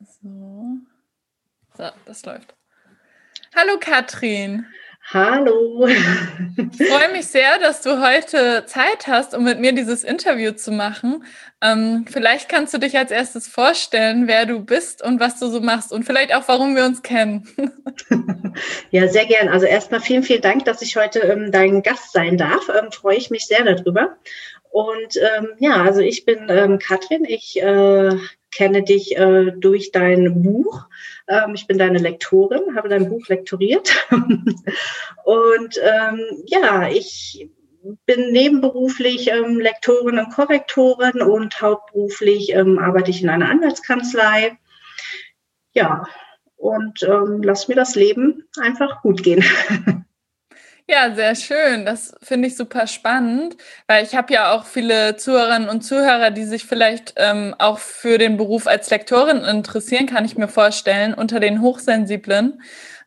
So. 0.00 0.78
So, 1.76 1.90
das 2.06 2.24
läuft. 2.24 2.54
Hallo 3.54 3.78
Katrin. 3.78 4.66
Hallo. 5.12 5.86
Ich 5.88 6.88
freue 6.88 7.12
mich 7.12 7.26
sehr, 7.26 7.58
dass 7.58 7.82
du 7.82 8.00
heute 8.00 8.64
Zeit 8.66 9.06
hast, 9.08 9.34
um 9.34 9.44
mit 9.44 9.58
mir 9.58 9.72
dieses 9.72 10.04
Interview 10.04 10.52
zu 10.52 10.72
machen. 10.72 11.24
Ähm, 11.60 12.06
vielleicht 12.08 12.48
kannst 12.48 12.72
du 12.72 12.78
dich 12.78 12.96
als 12.96 13.10
erstes 13.10 13.48
vorstellen, 13.48 14.28
wer 14.28 14.46
du 14.46 14.60
bist 14.60 15.02
und 15.02 15.20
was 15.20 15.38
du 15.40 15.48
so 15.48 15.60
machst 15.60 15.92
und 15.92 16.04
vielleicht 16.04 16.34
auch, 16.34 16.46
warum 16.46 16.76
wir 16.76 16.84
uns 16.84 17.02
kennen. 17.02 17.48
Ja, 18.90 19.06
sehr 19.08 19.26
gern. 19.26 19.48
Also 19.48 19.64
erstmal 19.64 20.00
vielen, 20.00 20.24
vielen 20.24 20.42
Dank, 20.42 20.64
dass 20.64 20.82
ich 20.82 20.96
heute 20.96 21.20
ähm, 21.20 21.52
dein 21.52 21.82
Gast 21.82 22.12
sein 22.12 22.36
darf. 22.36 22.68
Ähm, 22.68 22.90
freue 22.90 23.16
ich 23.16 23.30
mich 23.30 23.46
sehr 23.46 23.62
darüber. 23.64 24.16
Und 24.70 25.16
ähm, 25.16 25.48
ja, 25.58 25.82
also 25.82 26.00
ich 26.00 26.24
bin 26.24 26.46
ähm, 26.48 26.78
Katrin. 26.78 27.24
Ich 27.24 27.60
äh, 27.60 28.16
kenne 28.52 28.82
dich 28.82 29.16
äh, 29.16 29.52
durch 29.56 29.90
dein 29.92 30.42
Buch. 30.42 30.86
Ähm, 31.28 31.54
ich 31.54 31.66
bin 31.66 31.78
deine 31.78 31.98
Lektorin, 31.98 32.76
habe 32.76 32.88
dein 32.88 33.08
Buch 33.08 33.26
lektoriert. 33.28 34.06
und 35.24 35.80
ähm, 35.82 36.20
ja, 36.46 36.88
ich 36.88 37.48
bin 38.06 38.32
nebenberuflich 38.32 39.28
ähm, 39.28 39.58
Lektorin 39.58 40.18
und 40.18 40.32
Korrektorin 40.32 41.22
und 41.22 41.60
hauptberuflich 41.60 42.52
ähm, 42.52 42.78
arbeite 42.78 43.10
ich 43.10 43.22
in 43.22 43.28
einer 43.28 43.48
Anwaltskanzlei. 43.48 44.58
Ja, 45.72 46.04
und 46.56 47.02
ähm, 47.02 47.42
lass 47.42 47.68
mir 47.68 47.74
das 47.74 47.94
Leben 47.94 48.44
einfach 48.60 49.02
gut 49.02 49.22
gehen. 49.22 49.44
Ja, 50.92 51.14
sehr 51.14 51.36
schön. 51.36 51.86
Das 51.86 52.14
finde 52.20 52.48
ich 52.48 52.56
super 52.56 52.88
spannend, 52.88 53.56
weil 53.86 54.04
ich 54.04 54.16
habe 54.16 54.32
ja 54.34 54.52
auch 54.52 54.64
viele 54.64 55.16
Zuhörerinnen 55.16 55.68
und 55.68 55.82
Zuhörer, 55.82 56.32
die 56.32 56.42
sich 56.44 56.64
vielleicht 56.64 57.14
ähm, 57.16 57.54
auch 57.60 57.78
für 57.78 58.18
den 58.18 58.36
Beruf 58.36 58.66
als 58.66 58.90
Lektorin 58.90 59.38
interessieren, 59.44 60.06
kann 60.06 60.24
ich 60.24 60.36
mir 60.36 60.48
vorstellen, 60.48 61.14
unter 61.14 61.38
den 61.38 61.60
Hochsensiblen. 61.60 62.60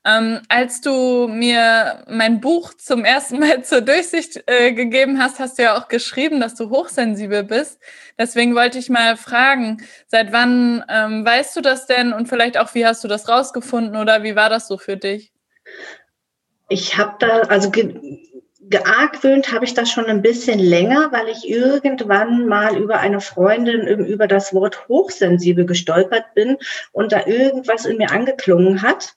Ähm, 0.05 0.39
als 0.47 0.79
du 0.79 1.27
mir 1.27 2.03
mein 2.07 2.39
Buch 2.39 2.73
zum 2.73 3.03
ersten 3.03 3.39
Mal 3.39 3.63
zur 3.65 3.81
Durchsicht 3.81 4.41
äh, 4.47 4.71
gegeben 4.71 5.19
hast, 5.21 5.39
hast 5.39 5.57
du 5.59 5.63
ja 5.63 5.77
auch 5.77 5.89
geschrieben, 5.89 6.39
dass 6.39 6.55
du 6.55 6.69
hochsensibel 6.69 7.43
bist. 7.43 7.81
Deswegen 8.17 8.55
wollte 8.55 8.79
ich 8.79 8.89
mal 8.89 9.17
fragen, 9.17 9.83
seit 10.07 10.31
wann 10.31 10.85
ähm, 10.87 11.25
weißt 11.25 11.53
du 11.57 11.61
das 11.61 11.85
denn 11.85 12.13
und 12.13 12.29
vielleicht 12.29 12.57
auch, 12.57 12.73
wie 12.75 12.85
hast 12.85 13.03
du 13.03 13.09
das 13.09 13.27
rausgefunden 13.27 13.97
oder 13.97 14.23
wie 14.23 14.37
war 14.37 14.49
das 14.49 14.69
so 14.69 14.77
für 14.77 14.95
dich? 14.95 15.33
Ich 16.73 16.97
habe 16.97 17.15
da, 17.19 17.41
also 17.41 17.69
ge 17.69 18.19
geargwöhnt 18.61 19.51
habe 19.51 19.65
ich 19.65 19.75
das 19.75 19.91
schon 19.91 20.05
ein 20.05 20.23
bisschen 20.23 20.57
länger, 20.57 21.11
weil 21.11 21.27
ich 21.27 21.47
irgendwann 21.47 22.47
mal 22.47 22.75
über 22.77 22.99
eine 22.99 23.21
Freundin 23.21 23.85
über 23.85 24.25
das 24.25 24.55
Wort 24.55 24.87
hochsensibel 24.87 25.67
gestolpert 25.67 26.33
bin 26.33 26.57
und 26.91 27.11
da 27.11 27.27
irgendwas 27.27 27.85
in 27.85 27.97
mir 27.97 28.09
angeklungen 28.11 28.81
hat. 28.81 29.13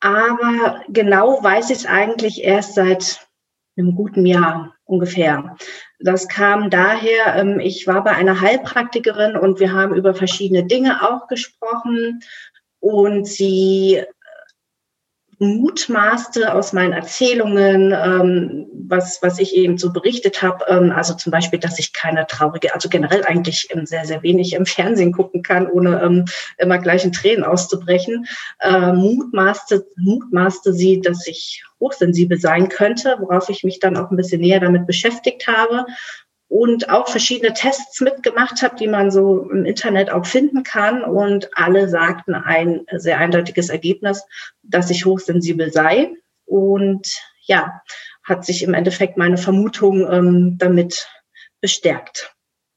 Aber 0.00 0.80
genau 0.88 1.42
weiß 1.42 1.68
ich 1.68 1.78
es 1.78 1.86
eigentlich 1.86 2.42
erst 2.42 2.74
seit 2.74 3.28
einem 3.76 3.94
guten 3.94 4.24
Jahr 4.24 4.74
ungefähr. 4.84 5.56
Das 5.98 6.28
kam 6.28 6.70
daher, 6.70 7.36
ähm, 7.36 7.60
ich 7.60 7.86
war 7.86 8.02
bei 8.02 8.12
einer 8.12 8.40
Heilpraktikerin 8.40 9.36
und 9.36 9.60
wir 9.60 9.74
haben 9.74 9.94
über 9.94 10.14
verschiedene 10.14 10.64
Dinge 10.64 11.02
auch 11.06 11.26
gesprochen 11.26 12.20
und 12.80 13.26
sie 13.26 14.04
mutmaßte 15.38 16.52
aus 16.52 16.72
meinen 16.72 16.92
Erzählungen, 16.92 17.92
ähm, 17.92 18.66
was, 18.72 19.20
was 19.22 19.38
ich 19.38 19.54
eben 19.54 19.78
so 19.78 19.92
berichtet 19.92 20.42
habe, 20.42 20.64
ähm, 20.68 20.90
also 20.90 21.14
zum 21.14 21.30
Beispiel, 21.30 21.60
dass 21.60 21.78
ich 21.78 21.92
keine 21.92 22.26
traurige, 22.26 22.74
also 22.74 22.88
generell 22.88 23.24
eigentlich 23.24 23.68
ähm, 23.70 23.86
sehr, 23.86 24.04
sehr 24.04 24.22
wenig 24.22 24.54
im 24.54 24.66
Fernsehen 24.66 25.12
gucken 25.12 25.42
kann, 25.42 25.68
ohne 25.68 26.02
ähm, 26.02 26.24
immer 26.58 26.78
gleich 26.78 27.04
in 27.04 27.12
Tränen 27.12 27.44
auszubrechen, 27.44 28.26
äh, 28.60 28.92
mutmaßte, 28.92 29.86
mutmaßte 29.96 30.72
sie, 30.72 31.00
dass 31.00 31.26
ich 31.26 31.62
hochsensibel 31.80 32.40
sein 32.40 32.68
könnte, 32.68 33.16
worauf 33.20 33.48
ich 33.48 33.62
mich 33.62 33.78
dann 33.78 33.96
auch 33.96 34.10
ein 34.10 34.16
bisschen 34.16 34.40
näher 34.40 34.60
damit 34.60 34.86
beschäftigt 34.86 35.46
habe 35.46 35.86
und 36.48 36.88
auch 36.88 37.08
verschiedene 37.08 37.52
Tests 37.52 38.00
mitgemacht 38.00 38.62
habe, 38.62 38.76
die 38.76 38.88
man 38.88 39.10
so 39.10 39.50
im 39.50 39.64
Internet 39.66 40.10
auch 40.10 40.24
finden 40.24 40.62
kann. 40.62 41.04
Und 41.04 41.50
alle 41.56 41.88
sagten 41.88 42.34
ein 42.34 42.86
sehr 42.92 43.18
eindeutiges 43.18 43.68
Ergebnis, 43.68 44.24
dass 44.62 44.90
ich 44.90 45.04
hochsensibel 45.04 45.70
sei. 45.70 46.12
Und 46.46 47.06
ja, 47.42 47.82
hat 48.24 48.46
sich 48.46 48.62
im 48.62 48.74
Endeffekt 48.74 49.18
meine 49.18 49.36
Vermutung 49.36 50.10
ähm, 50.10 50.56
damit 50.58 51.08
bestärkt. 51.60 52.34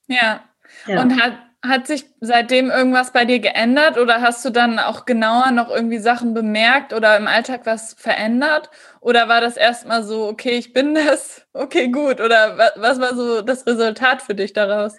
Ja. 0.07 0.43
ja. 0.85 1.01
Und 1.01 1.21
hat, 1.21 1.37
hat 1.63 1.85
sich 1.85 2.05
seitdem 2.19 2.71
irgendwas 2.71 3.13
bei 3.13 3.25
dir 3.25 3.39
geändert 3.39 3.97
oder 3.97 4.21
hast 4.21 4.43
du 4.43 4.49
dann 4.49 4.79
auch 4.79 5.05
genauer 5.05 5.51
noch 5.51 5.69
irgendwie 5.69 5.99
Sachen 5.99 6.33
bemerkt 6.33 6.91
oder 6.91 7.15
im 7.17 7.27
Alltag 7.27 7.61
was 7.65 7.93
verändert? 7.93 8.71
Oder 8.99 9.29
war 9.29 9.41
das 9.41 9.57
erstmal 9.57 10.03
so, 10.03 10.27
okay, 10.27 10.51
ich 10.51 10.73
bin 10.73 10.95
das, 10.95 11.45
okay, 11.53 11.89
gut? 11.89 12.19
Oder 12.19 12.57
was 12.75 12.99
war 12.99 13.15
so 13.15 13.41
das 13.41 13.67
Resultat 13.67 14.21
für 14.21 14.33
dich 14.33 14.53
daraus? 14.53 14.95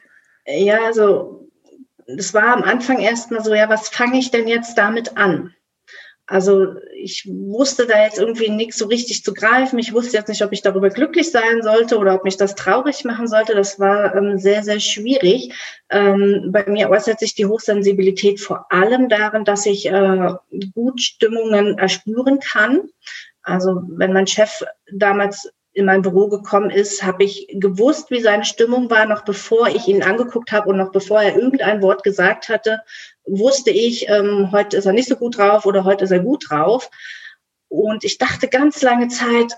Ja, 0.46 0.84
also 0.84 1.48
es 2.06 2.32
war 2.32 2.54
am 2.54 2.62
Anfang 2.62 2.98
erstmal 2.98 3.42
so, 3.42 3.54
ja, 3.54 3.68
was 3.68 3.88
fange 3.88 4.18
ich 4.18 4.30
denn 4.30 4.46
jetzt 4.46 4.76
damit 4.78 5.16
an? 5.16 5.54
Also 6.32 6.76
ich 6.96 7.28
wusste 7.30 7.86
da 7.86 8.04
jetzt 8.04 8.18
irgendwie 8.18 8.48
nichts 8.48 8.78
so 8.78 8.86
richtig 8.86 9.22
zu 9.22 9.34
greifen. 9.34 9.78
Ich 9.78 9.92
wusste 9.92 10.16
jetzt 10.16 10.30
nicht, 10.30 10.42
ob 10.42 10.50
ich 10.52 10.62
darüber 10.62 10.88
glücklich 10.88 11.30
sein 11.30 11.60
sollte 11.60 11.98
oder 11.98 12.14
ob 12.14 12.24
mich 12.24 12.38
das 12.38 12.54
traurig 12.54 13.04
machen 13.04 13.28
sollte. 13.28 13.54
Das 13.54 13.78
war 13.78 14.16
ähm, 14.16 14.38
sehr, 14.38 14.62
sehr 14.62 14.80
schwierig. 14.80 15.52
Ähm, 15.90 16.48
bei 16.50 16.64
mir 16.66 16.88
äußert 16.88 17.20
sich 17.20 17.34
die 17.34 17.44
Hochsensibilität 17.44 18.40
vor 18.40 18.64
allem 18.72 19.10
darin, 19.10 19.44
dass 19.44 19.66
ich 19.66 19.84
äh, 19.84 20.32
gut 20.74 21.02
erspüren 21.76 22.40
kann. 22.40 22.88
Also 23.42 23.82
wenn 23.88 24.14
mein 24.14 24.26
Chef 24.26 24.62
damals 24.90 25.52
in 25.74 25.86
mein 25.86 26.02
Büro 26.02 26.28
gekommen 26.28 26.70
ist, 26.70 27.02
habe 27.02 27.24
ich 27.24 27.46
gewusst, 27.54 28.10
wie 28.10 28.20
seine 28.20 28.44
Stimmung 28.44 28.90
war, 28.90 29.06
noch 29.06 29.24
bevor 29.24 29.68
ich 29.68 29.88
ihn 29.88 30.02
angeguckt 30.02 30.52
habe 30.52 30.68
und 30.68 30.76
noch 30.76 30.92
bevor 30.92 31.22
er 31.22 31.36
irgendein 31.36 31.80
Wort 31.80 32.04
gesagt 32.04 32.48
hatte, 32.48 32.82
wusste 33.24 33.70
ich, 33.70 34.08
ähm, 34.08 34.50
heute 34.52 34.76
ist 34.76 34.86
er 34.86 34.92
nicht 34.92 35.08
so 35.08 35.16
gut 35.16 35.38
drauf 35.38 35.64
oder 35.64 35.84
heute 35.84 36.04
ist 36.04 36.10
er 36.10 36.20
gut 36.20 36.50
drauf. 36.50 36.90
Und 37.68 38.04
ich 38.04 38.18
dachte 38.18 38.48
ganz 38.48 38.82
lange 38.82 39.08
Zeit, 39.08 39.54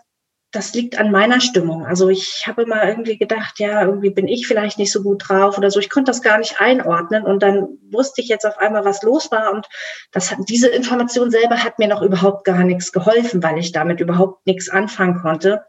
das 0.54 0.72
liegt 0.72 0.98
an 0.98 1.10
meiner 1.10 1.40
Stimmung. 1.40 1.84
Also 1.84 2.08
ich 2.08 2.44
habe 2.46 2.62
immer 2.62 2.86
irgendwie 2.86 3.18
gedacht, 3.18 3.58
ja, 3.58 3.82
irgendwie 3.82 4.10
bin 4.10 4.28
ich 4.28 4.46
vielleicht 4.46 4.78
nicht 4.78 4.92
so 4.92 5.02
gut 5.02 5.28
drauf 5.28 5.58
oder 5.58 5.70
so. 5.70 5.80
Ich 5.80 5.90
konnte 5.90 6.10
das 6.10 6.22
gar 6.22 6.38
nicht 6.38 6.60
einordnen 6.60 7.24
und 7.24 7.42
dann 7.42 7.78
wusste 7.90 8.20
ich 8.20 8.28
jetzt 8.28 8.46
auf 8.46 8.58
einmal, 8.58 8.84
was 8.84 9.02
los 9.02 9.32
war 9.32 9.52
und 9.52 9.66
das 10.12 10.30
hat, 10.30 10.38
diese 10.48 10.68
Information 10.68 11.32
selber 11.32 11.64
hat 11.64 11.80
mir 11.80 11.88
noch 11.88 12.02
überhaupt 12.02 12.44
gar 12.44 12.62
nichts 12.62 12.92
geholfen, 12.92 13.42
weil 13.42 13.58
ich 13.58 13.72
damit 13.72 13.98
überhaupt 13.98 14.46
nichts 14.46 14.70
anfangen 14.70 15.20
konnte. 15.20 15.64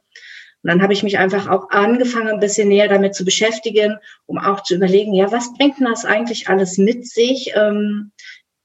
Und 0.63 0.69
dann 0.69 0.81
habe 0.81 0.93
ich 0.93 1.03
mich 1.03 1.19
einfach 1.19 1.47
auch 1.47 1.69
angefangen, 1.69 2.29
ein 2.29 2.39
bisschen 2.39 2.69
näher 2.69 2.87
damit 2.87 3.13
zu 3.13 3.23
beschäftigen, 3.23 3.97
um 4.25 4.37
auch 4.37 4.63
zu 4.63 4.75
überlegen, 4.75 5.13
ja, 5.13 5.31
was 5.31 5.53
bringt 5.53 5.79
denn 5.79 5.87
das 5.87 6.05
eigentlich 6.05 6.49
alles 6.49 6.77
mit 6.77 7.07
sich? 7.07 7.53
Ähm, 7.55 8.11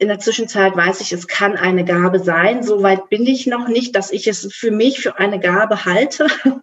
in 0.00 0.08
der 0.08 0.18
Zwischenzeit 0.18 0.74
weiß 0.74 1.02
ich, 1.02 1.12
es 1.12 1.28
kann 1.28 1.58
eine 1.58 1.84
Gabe 1.84 2.20
sein. 2.20 2.62
Soweit 2.62 3.10
bin 3.10 3.26
ich 3.26 3.46
noch 3.46 3.68
nicht, 3.68 3.94
dass 3.94 4.10
ich 4.10 4.26
es 4.26 4.50
für 4.50 4.70
mich 4.70 5.00
für 5.00 5.18
eine 5.18 5.38
Gabe 5.38 5.84
halte. 5.84 6.26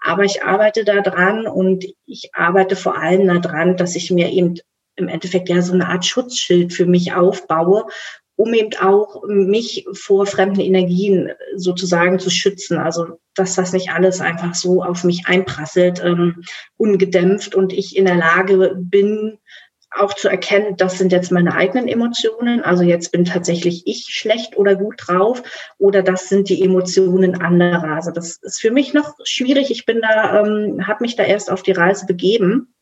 Aber 0.00 0.24
ich 0.24 0.42
arbeite 0.42 0.84
da 0.84 1.02
dran 1.02 1.46
und 1.46 1.84
ich 2.06 2.30
arbeite 2.32 2.76
vor 2.76 2.96
allem 2.96 3.26
daran, 3.26 3.76
dass 3.76 3.94
ich 3.94 4.10
mir 4.10 4.30
eben 4.30 4.54
im 4.96 5.08
Endeffekt 5.08 5.50
ja 5.50 5.60
so 5.60 5.74
eine 5.74 5.86
Art 5.86 6.06
Schutzschild 6.06 6.72
für 6.72 6.86
mich 6.86 7.12
aufbaue, 7.12 7.86
um 8.38 8.54
eben 8.54 8.70
auch 8.80 9.24
mich 9.26 9.84
vor 9.92 10.24
fremden 10.24 10.60
Energien 10.60 11.32
sozusagen 11.56 12.20
zu 12.20 12.30
schützen. 12.30 12.78
Also 12.78 13.18
dass 13.34 13.56
das 13.56 13.72
nicht 13.72 13.90
alles 13.90 14.20
einfach 14.20 14.54
so 14.54 14.84
auf 14.84 15.02
mich 15.02 15.26
einprasselt, 15.26 16.00
ähm, 16.04 16.44
ungedämpft 16.76 17.56
und 17.56 17.72
ich 17.72 17.96
in 17.96 18.04
der 18.04 18.14
Lage 18.14 18.76
bin, 18.76 19.38
auch 19.90 20.14
zu 20.14 20.28
erkennen, 20.28 20.76
das 20.76 20.98
sind 20.98 21.10
jetzt 21.10 21.32
meine 21.32 21.54
eigenen 21.54 21.88
Emotionen. 21.88 22.62
Also 22.62 22.84
jetzt 22.84 23.10
bin 23.10 23.24
tatsächlich 23.24 23.82
ich 23.86 24.06
schlecht 24.08 24.56
oder 24.56 24.76
gut 24.76 24.94
drauf 24.98 25.42
oder 25.78 26.04
das 26.04 26.28
sind 26.28 26.48
die 26.48 26.62
Emotionen 26.62 27.40
anderer. 27.40 27.94
Also 27.94 28.12
das 28.12 28.36
ist 28.36 28.60
für 28.60 28.70
mich 28.70 28.94
noch 28.94 29.16
schwierig. 29.24 29.72
Ich 29.72 29.84
bin 29.84 30.00
da, 30.00 30.44
ähm, 30.44 30.86
habe 30.86 31.02
mich 31.02 31.16
da 31.16 31.24
erst 31.24 31.50
auf 31.50 31.64
die 31.64 31.72
Reise 31.72 32.06
begeben. 32.06 32.72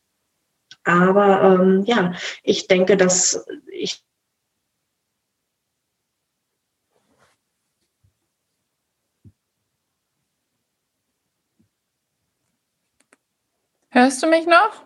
Aber 0.83 1.59
ähm, 1.59 1.83
ja, 1.85 2.13
ich 2.43 2.67
denke, 2.67 2.95
dass 2.95 3.45
ich 3.71 4.03
Hörst 13.97 14.21
du 14.21 14.27
mich 14.27 14.45
noch? 14.45 14.85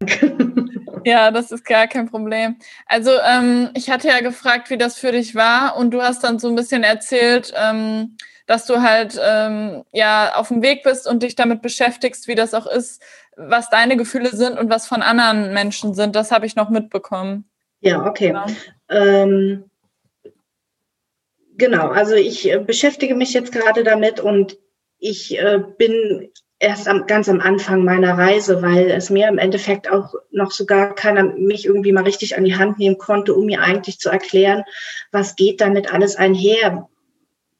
Ja, 1.06 1.30
das 1.30 1.52
ist 1.52 1.64
gar 1.66 1.86
kein 1.86 2.08
Problem. 2.10 2.56
Also 2.86 3.10
ähm, 3.26 3.70
ich 3.74 3.90
hatte 3.90 4.08
ja 4.08 4.20
gefragt, 4.20 4.70
wie 4.70 4.78
das 4.78 4.96
für 4.98 5.12
dich 5.12 5.34
war 5.34 5.76
und 5.76 5.90
du 5.90 6.02
hast 6.02 6.24
dann 6.24 6.38
so 6.38 6.48
ein 6.48 6.54
bisschen 6.54 6.82
erzählt, 6.82 7.52
ähm, 7.56 8.16
dass 8.46 8.64
du 8.66 8.80
halt 8.82 9.20
ähm, 9.22 9.84
ja 9.92 10.34
auf 10.36 10.48
dem 10.48 10.62
Weg 10.62 10.82
bist 10.82 11.06
und 11.06 11.22
dich 11.22 11.34
damit 11.34 11.60
beschäftigst, 11.62 12.26
wie 12.28 12.34
das 12.34 12.54
auch 12.54 12.66
ist, 12.66 13.02
was 13.36 13.68
deine 13.70 13.96
Gefühle 13.98 14.30
sind 14.34 14.58
und 14.58 14.70
was 14.70 14.86
von 14.86 15.02
anderen 15.02 15.52
Menschen 15.52 15.94
sind. 15.94 16.16
Das 16.16 16.30
habe 16.32 16.46
ich 16.46 16.56
noch 16.56 16.70
mitbekommen. 16.70 17.44
Ja, 17.84 18.06
okay. 18.06 18.28
Genau, 18.28 18.46
ähm, 18.88 19.64
genau. 21.56 21.88
also 21.88 22.14
ich 22.14 22.50
äh, 22.50 22.58
beschäftige 22.58 23.14
mich 23.14 23.34
jetzt 23.34 23.52
gerade 23.52 23.84
damit 23.84 24.20
und 24.20 24.58
ich 24.98 25.38
äh, 25.38 25.60
bin 25.76 26.30
erst 26.58 26.88
am, 26.88 27.06
ganz 27.06 27.28
am 27.28 27.40
Anfang 27.40 27.84
meiner 27.84 28.16
Reise, 28.16 28.62
weil 28.62 28.90
es 28.90 29.10
mir 29.10 29.28
im 29.28 29.36
Endeffekt 29.36 29.90
auch 29.90 30.14
noch 30.30 30.50
sogar 30.50 30.94
keiner 30.94 31.24
mich 31.24 31.66
irgendwie 31.66 31.92
mal 31.92 32.04
richtig 32.04 32.38
an 32.38 32.44
die 32.44 32.56
Hand 32.56 32.78
nehmen 32.78 32.96
konnte, 32.96 33.34
um 33.34 33.44
mir 33.44 33.60
eigentlich 33.60 33.98
zu 33.98 34.08
erklären, 34.08 34.64
was 35.12 35.36
geht 35.36 35.60
damit 35.60 35.92
alles 35.92 36.16
einher, 36.16 36.88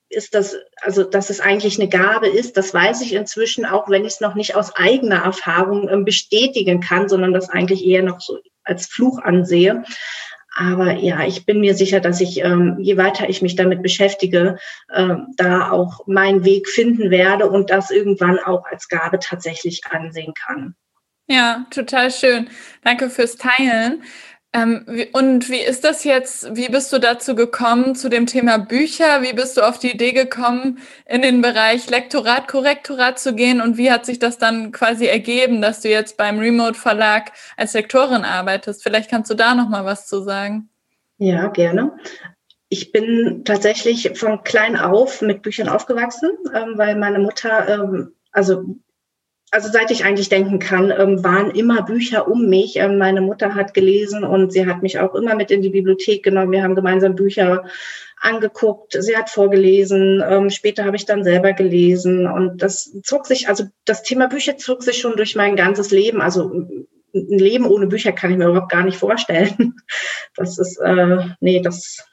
ist 0.08 0.34
das, 0.34 0.56
also 0.80 1.02
dass 1.02 1.28
es 1.28 1.40
eigentlich 1.40 1.78
eine 1.78 1.90
Gabe 1.90 2.28
ist, 2.28 2.56
das 2.56 2.72
weiß 2.72 3.02
ich 3.02 3.12
inzwischen, 3.12 3.66
auch 3.66 3.90
wenn 3.90 4.06
ich 4.06 4.14
es 4.14 4.20
noch 4.20 4.36
nicht 4.36 4.54
aus 4.56 4.74
eigener 4.74 5.24
Erfahrung 5.24 5.88
ähm, 5.90 6.06
bestätigen 6.06 6.80
kann, 6.80 7.10
sondern 7.10 7.34
das 7.34 7.50
eigentlich 7.50 7.84
eher 7.84 8.02
noch 8.02 8.20
so 8.20 8.38
als 8.64 8.86
Fluch 8.86 9.18
ansehe. 9.18 9.84
Aber 10.56 10.92
ja, 10.92 11.24
ich 11.26 11.46
bin 11.46 11.60
mir 11.60 11.74
sicher, 11.74 12.00
dass 12.00 12.20
ich, 12.20 12.38
ähm, 12.42 12.76
je 12.78 12.96
weiter 12.96 13.28
ich 13.28 13.42
mich 13.42 13.56
damit 13.56 13.82
beschäftige, 13.82 14.58
äh, 14.88 15.16
da 15.36 15.70
auch 15.70 16.06
meinen 16.06 16.44
Weg 16.44 16.68
finden 16.68 17.10
werde 17.10 17.48
und 17.50 17.70
das 17.70 17.90
irgendwann 17.90 18.38
auch 18.38 18.64
als 18.66 18.88
Gabe 18.88 19.18
tatsächlich 19.18 19.82
ansehen 19.90 20.32
kann. 20.34 20.76
Ja, 21.26 21.66
total 21.70 22.10
schön. 22.10 22.48
Danke 22.82 23.10
fürs 23.10 23.36
Teilen. 23.36 24.02
Ähm, 24.54 24.86
und 25.12 25.50
wie 25.50 25.60
ist 25.60 25.82
das 25.82 26.04
jetzt? 26.04 26.54
Wie 26.54 26.68
bist 26.68 26.92
du 26.92 27.00
dazu 27.00 27.34
gekommen 27.34 27.96
zu 27.96 28.08
dem 28.08 28.26
Thema 28.26 28.58
Bücher? 28.58 29.20
Wie 29.20 29.32
bist 29.32 29.56
du 29.56 29.62
auf 29.62 29.80
die 29.80 29.92
Idee 29.92 30.12
gekommen, 30.12 30.78
in 31.06 31.22
den 31.22 31.42
Bereich 31.42 31.90
Lektorat, 31.90 32.46
Korrektorat 32.46 33.18
zu 33.18 33.34
gehen? 33.34 33.60
Und 33.60 33.76
wie 33.78 33.90
hat 33.90 34.06
sich 34.06 34.20
das 34.20 34.38
dann 34.38 34.70
quasi 34.70 35.06
ergeben, 35.06 35.60
dass 35.60 35.80
du 35.80 35.88
jetzt 35.88 36.16
beim 36.16 36.38
Remote 36.38 36.78
Verlag 36.78 37.32
als 37.56 37.72
Lektorin 37.72 38.24
arbeitest? 38.24 38.84
Vielleicht 38.84 39.10
kannst 39.10 39.28
du 39.28 39.34
da 39.34 39.56
noch 39.56 39.68
mal 39.68 39.84
was 39.84 40.06
zu 40.06 40.22
sagen. 40.22 40.68
Ja, 41.18 41.48
gerne. 41.48 41.92
Ich 42.68 42.92
bin 42.92 43.42
tatsächlich 43.44 44.16
von 44.16 44.44
klein 44.44 44.76
auf 44.76 45.20
mit 45.20 45.42
Büchern 45.42 45.68
aufgewachsen, 45.68 46.30
ähm, 46.54 46.74
weil 46.76 46.94
meine 46.94 47.18
Mutter 47.18 47.68
ähm, 47.68 48.14
also 48.30 48.76
also 49.54 49.70
seit 49.70 49.92
ich 49.92 50.04
eigentlich 50.04 50.28
denken 50.28 50.58
kann, 50.58 50.90
ähm, 50.90 51.22
waren 51.22 51.52
immer 51.52 51.82
Bücher 51.82 52.26
um 52.26 52.48
mich. 52.48 52.74
Ähm, 52.74 52.98
meine 52.98 53.20
Mutter 53.20 53.54
hat 53.54 53.72
gelesen 53.72 54.24
und 54.24 54.52
sie 54.52 54.66
hat 54.66 54.82
mich 54.82 54.98
auch 54.98 55.14
immer 55.14 55.36
mit 55.36 55.52
in 55.52 55.62
die 55.62 55.70
Bibliothek 55.70 56.24
genommen. 56.24 56.50
Wir 56.50 56.64
haben 56.64 56.74
gemeinsam 56.74 57.14
Bücher 57.14 57.64
angeguckt. 58.20 58.96
Sie 58.98 59.16
hat 59.16 59.30
vorgelesen. 59.30 60.24
Ähm, 60.26 60.50
später 60.50 60.84
habe 60.84 60.96
ich 60.96 61.06
dann 61.06 61.22
selber 61.22 61.52
gelesen 61.52 62.26
und 62.26 62.62
das 62.62 62.92
zog 63.04 63.26
sich, 63.26 63.48
also 63.48 63.64
das 63.84 64.02
Thema 64.02 64.26
Bücher 64.26 64.56
zog 64.56 64.82
sich 64.82 64.98
schon 64.98 65.16
durch 65.16 65.36
mein 65.36 65.54
ganzes 65.54 65.92
Leben. 65.92 66.20
Also 66.20 66.50
ein 66.52 66.88
Leben 67.38 67.66
ohne 67.66 67.86
Bücher 67.86 68.10
kann 68.10 68.32
ich 68.32 68.36
mir 68.36 68.48
überhaupt 68.48 68.72
gar 68.72 68.84
nicht 68.84 68.98
vorstellen. 68.98 69.74
Das 70.36 70.58
ist, 70.58 70.78
äh, 70.78 71.28
nee, 71.38 71.60
das 71.60 72.04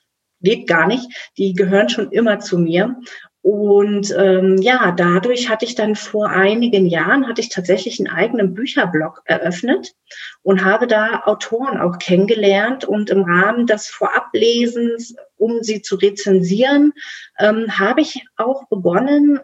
geht 0.42 0.68
gar 0.68 0.86
nicht. 0.86 1.08
Die 1.40 1.54
gehören 1.54 1.90
schon 1.90 2.12
immer 2.12 2.38
zu 2.38 2.60
mir. 2.60 2.98
Und 3.44 4.14
ähm, 4.16 4.58
ja, 4.62 4.92
dadurch 4.92 5.50
hatte 5.50 5.66
ich 5.66 5.74
dann 5.74 5.96
vor 5.96 6.30
einigen 6.30 6.86
Jahren, 6.86 7.28
hatte 7.28 7.42
ich 7.42 7.50
tatsächlich 7.50 8.00
einen 8.00 8.16
eigenen 8.16 8.54
Bücherblog 8.54 9.24
eröffnet 9.26 9.96
und 10.44 10.64
habe 10.64 10.86
da 10.86 11.24
Autoren 11.26 11.80
auch 11.80 11.98
kennengelernt. 11.98 12.86
Und 12.86 13.10
im 13.10 13.24
Rahmen 13.24 13.66
des 13.66 13.88
Vorablesens, 13.88 15.16
um 15.38 15.64
sie 15.64 15.82
zu 15.82 15.96
rezensieren, 15.96 16.94
ähm, 17.40 17.80
habe 17.80 18.02
ich 18.02 18.24
auch 18.36 18.68
begonnen, 18.68 19.40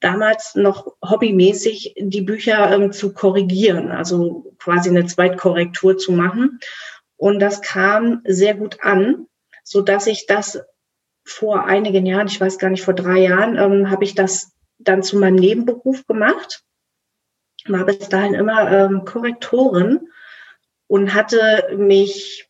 damals 0.00 0.54
noch 0.54 0.94
hobbymäßig 1.02 1.94
die 1.96 2.20
Bücher 2.20 2.72
ähm, 2.72 2.92
zu 2.92 3.14
korrigieren, 3.14 3.90
also 3.90 4.52
quasi 4.58 4.90
eine 4.90 5.06
Zweitkorrektur 5.06 5.96
zu 5.96 6.12
machen. 6.12 6.60
Und 7.16 7.40
das 7.40 7.62
kam 7.62 8.20
sehr 8.26 8.52
gut 8.54 8.78
an, 8.82 9.28
so 9.62 9.80
dass 9.80 10.06
ich 10.06 10.26
das 10.26 10.60
vor 11.24 11.64
einigen 11.64 12.06
Jahren, 12.06 12.26
ich 12.26 12.40
weiß 12.40 12.58
gar 12.58 12.70
nicht, 12.70 12.84
vor 12.84 12.94
drei 12.94 13.20
Jahren, 13.20 13.56
ähm, 13.56 13.90
habe 13.90 14.04
ich 14.04 14.14
das 14.14 14.52
dann 14.78 15.02
zu 15.02 15.18
meinem 15.18 15.36
Nebenberuf 15.36 16.06
gemacht. 16.06 16.62
War 17.66 17.86
bis 17.86 18.08
dahin 18.10 18.34
immer 18.34 18.70
ähm, 18.70 19.04
Korrektorin 19.04 20.08
und 20.86 21.14
hatte 21.14 21.74
mich 21.76 22.48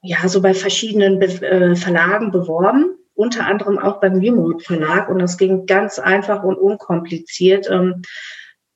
ja 0.00 0.28
so 0.28 0.40
bei 0.40 0.54
verschiedenen 0.54 1.18
Be 1.18 1.26
äh, 1.26 1.76
Verlagen 1.76 2.30
beworben, 2.30 2.96
unter 3.14 3.46
anderem 3.46 3.78
auch 3.78 4.00
beim 4.00 4.18
Remote 4.18 4.64
Verlag. 4.64 5.08
Und 5.08 5.18
das 5.18 5.36
ging 5.36 5.66
ganz 5.66 5.98
einfach 5.98 6.44
und 6.44 6.56
unkompliziert, 6.56 7.68
ähm, 7.68 8.02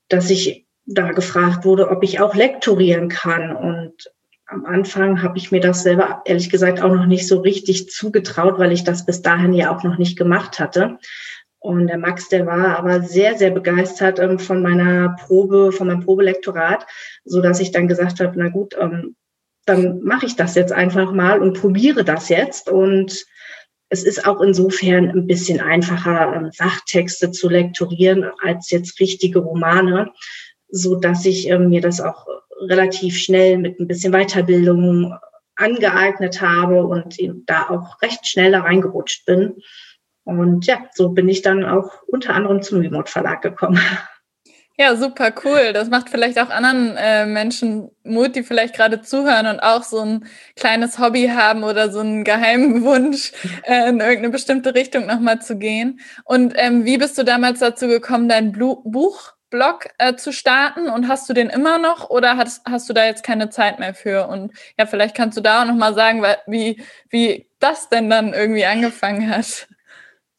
dass 0.08 0.30
ich 0.30 0.66
da 0.84 1.12
gefragt 1.12 1.64
wurde, 1.64 1.90
ob 1.90 2.02
ich 2.02 2.20
auch 2.20 2.34
lektorieren 2.34 3.08
kann. 3.08 3.54
Und 3.54 4.10
am 4.48 4.64
Anfang 4.64 5.22
habe 5.22 5.36
ich 5.36 5.52
mir 5.52 5.60
das 5.60 5.82
selber 5.82 6.22
ehrlich 6.24 6.48
gesagt 6.48 6.80
auch 6.80 6.92
noch 6.92 7.06
nicht 7.06 7.28
so 7.28 7.40
richtig 7.40 7.90
zugetraut, 7.90 8.58
weil 8.58 8.72
ich 8.72 8.82
das 8.82 9.04
bis 9.04 9.20
dahin 9.20 9.52
ja 9.52 9.74
auch 9.74 9.84
noch 9.84 9.98
nicht 9.98 10.18
gemacht 10.18 10.58
hatte. 10.58 10.98
Und 11.60 11.88
der 11.88 11.98
Max, 11.98 12.28
der 12.28 12.46
war 12.46 12.78
aber 12.78 13.02
sehr, 13.02 13.36
sehr 13.36 13.50
begeistert 13.50 14.18
ähm, 14.18 14.38
von 14.38 14.62
meiner 14.62 15.16
Probe, 15.26 15.70
von 15.72 15.88
meinem 15.88 16.00
Probelektorat, 16.00 16.86
so 17.24 17.42
dass 17.42 17.60
ich 17.60 17.72
dann 17.72 17.88
gesagt 17.88 18.20
habe, 18.20 18.32
na 18.36 18.48
gut, 18.48 18.74
ähm, 18.80 19.16
dann 19.66 20.02
mache 20.02 20.24
ich 20.24 20.34
das 20.34 20.54
jetzt 20.54 20.72
einfach 20.72 21.12
mal 21.12 21.42
und 21.42 21.60
probiere 21.60 22.04
das 22.04 22.30
jetzt. 22.30 22.70
Und 22.70 23.26
es 23.90 24.02
ist 24.02 24.26
auch 24.26 24.40
insofern 24.40 25.10
ein 25.10 25.26
bisschen 25.26 25.60
einfacher, 25.60 26.32
ähm, 26.34 26.50
Sachtexte 26.52 27.32
zu 27.32 27.50
lektorieren 27.50 28.24
als 28.42 28.70
jetzt 28.70 28.98
richtige 28.98 29.40
Romane, 29.40 30.10
so 30.70 30.94
dass 30.94 31.26
ich 31.26 31.48
mir 31.48 31.82
das 31.82 32.00
auch 32.00 32.26
relativ 32.60 33.16
schnell 33.18 33.58
mit 33.58 33.78
ein 33.80 33.86
bisschen 33.86 34.12
Weiterbildung 34.12 35.14
angeeignet 35.56 36.40
habe 36.40 36.86
und 36.86 37.16
da 37.46 37.68
auch 37.68 38.00
recht 38.02 38.26
schnell 38.26 38.52
da 38.52 38.60
reingerutscht 38.60 39.26
bin. 39.26 39.56
Und 40.24 40.66
ja, 40.66 40.78
so 40.94 41.10
bin 41.10 41.28
ich 41.28 41.42
dann 41.42 41.64
auch 41.64 42.02
unter 42.06 42.34
anderem 42.34 42.62
zum 42.62 42.80
Remote 42.80 43.10
Verlag 43.10 43.42
gekommen. 43.42 43.80
Ja, 44.80 44.94
super 44.94 45.32
cool. 45.44 45.72
Das 45.72 45.88
macht 45.88 46.08
vielleicht 46.08 46.38
auch 46.38 46.50
anderen 46.50 46.96
äh, 46.96 47.26
Menschen 47.26 47.90
Mut, 48.04 48.36
die 48.36 48.44
vielleicht 48.44 48.76
gerade 48.76 49.02
zuhören 49.02 49.48
und 49.48 49.58
auch 49.58 49.82
so 49.82 49.98
ein 49.98 50.26
kleines 50.54 51.00
Hobby 51.00 51.26
haben 51.34 51.64
oder 51.64 51.90
so 51.90 51.98
einen 51.98 52.22
geheimen 52.22 52.84
Wunsch, 52.84 53.32
äh, 53.64 53.88
in 53.88 53.98
irgendeine 53.98 54.30
bestimmte 54.30 54.76
Richtung 54.76 55.06
nochmal 55.06 55.40
zu 55.42 55.58
gehen. 55.58 55.98
Und 56.24 56.54
ähm, 56.56 56.84
wie 56.84 56.96
bist 56.96 57.18
du 57.18 57.24
damals 57.24 57.58
dazu 57.58 57.88
gekommen, 57.88 58.28
dein 58.28 58.52
Blu 58.52 58.80
Buch 58.84 59.32
Blog 59.50 59.88
äh, 59.98 60.14
zu 60.14 60.32
starten 60.32 60.88
und 60.88 61.08
hast 61.08 61.28
du 61.28 61.32
den 61.32 61.48
immer 61.48 61.78
noch 61.78 62.10
oder 62.10 62.36
hast, 62.36 62.62
hast 62.68 62.88
du 62.88 62.92
da 62.92 63.06
jetzt 63.06 63.24
keine 63.24 63.50
Zeit 63.50 63.78
mehr 63.78 63.94
für? 63.94 64.28
Und 64.28 64.52
ja, 64.78 64.86
vielleicht 64.86 65.16
kannst 65.16 65.36
du 65.38 65.40
da 65.40 65.62
auch 65.62 65.66
nochmal 65.66 65.94
sagen, 65.94 66.24
wie, 66.46 66.82
wie 67.08 67.48
das 67.58 67.88
denn 67.88 68.10
dann 68.10 68.34
irgendwie 68.34 68.64
angefangen 68.64 69.30
hat. 69.30 69.68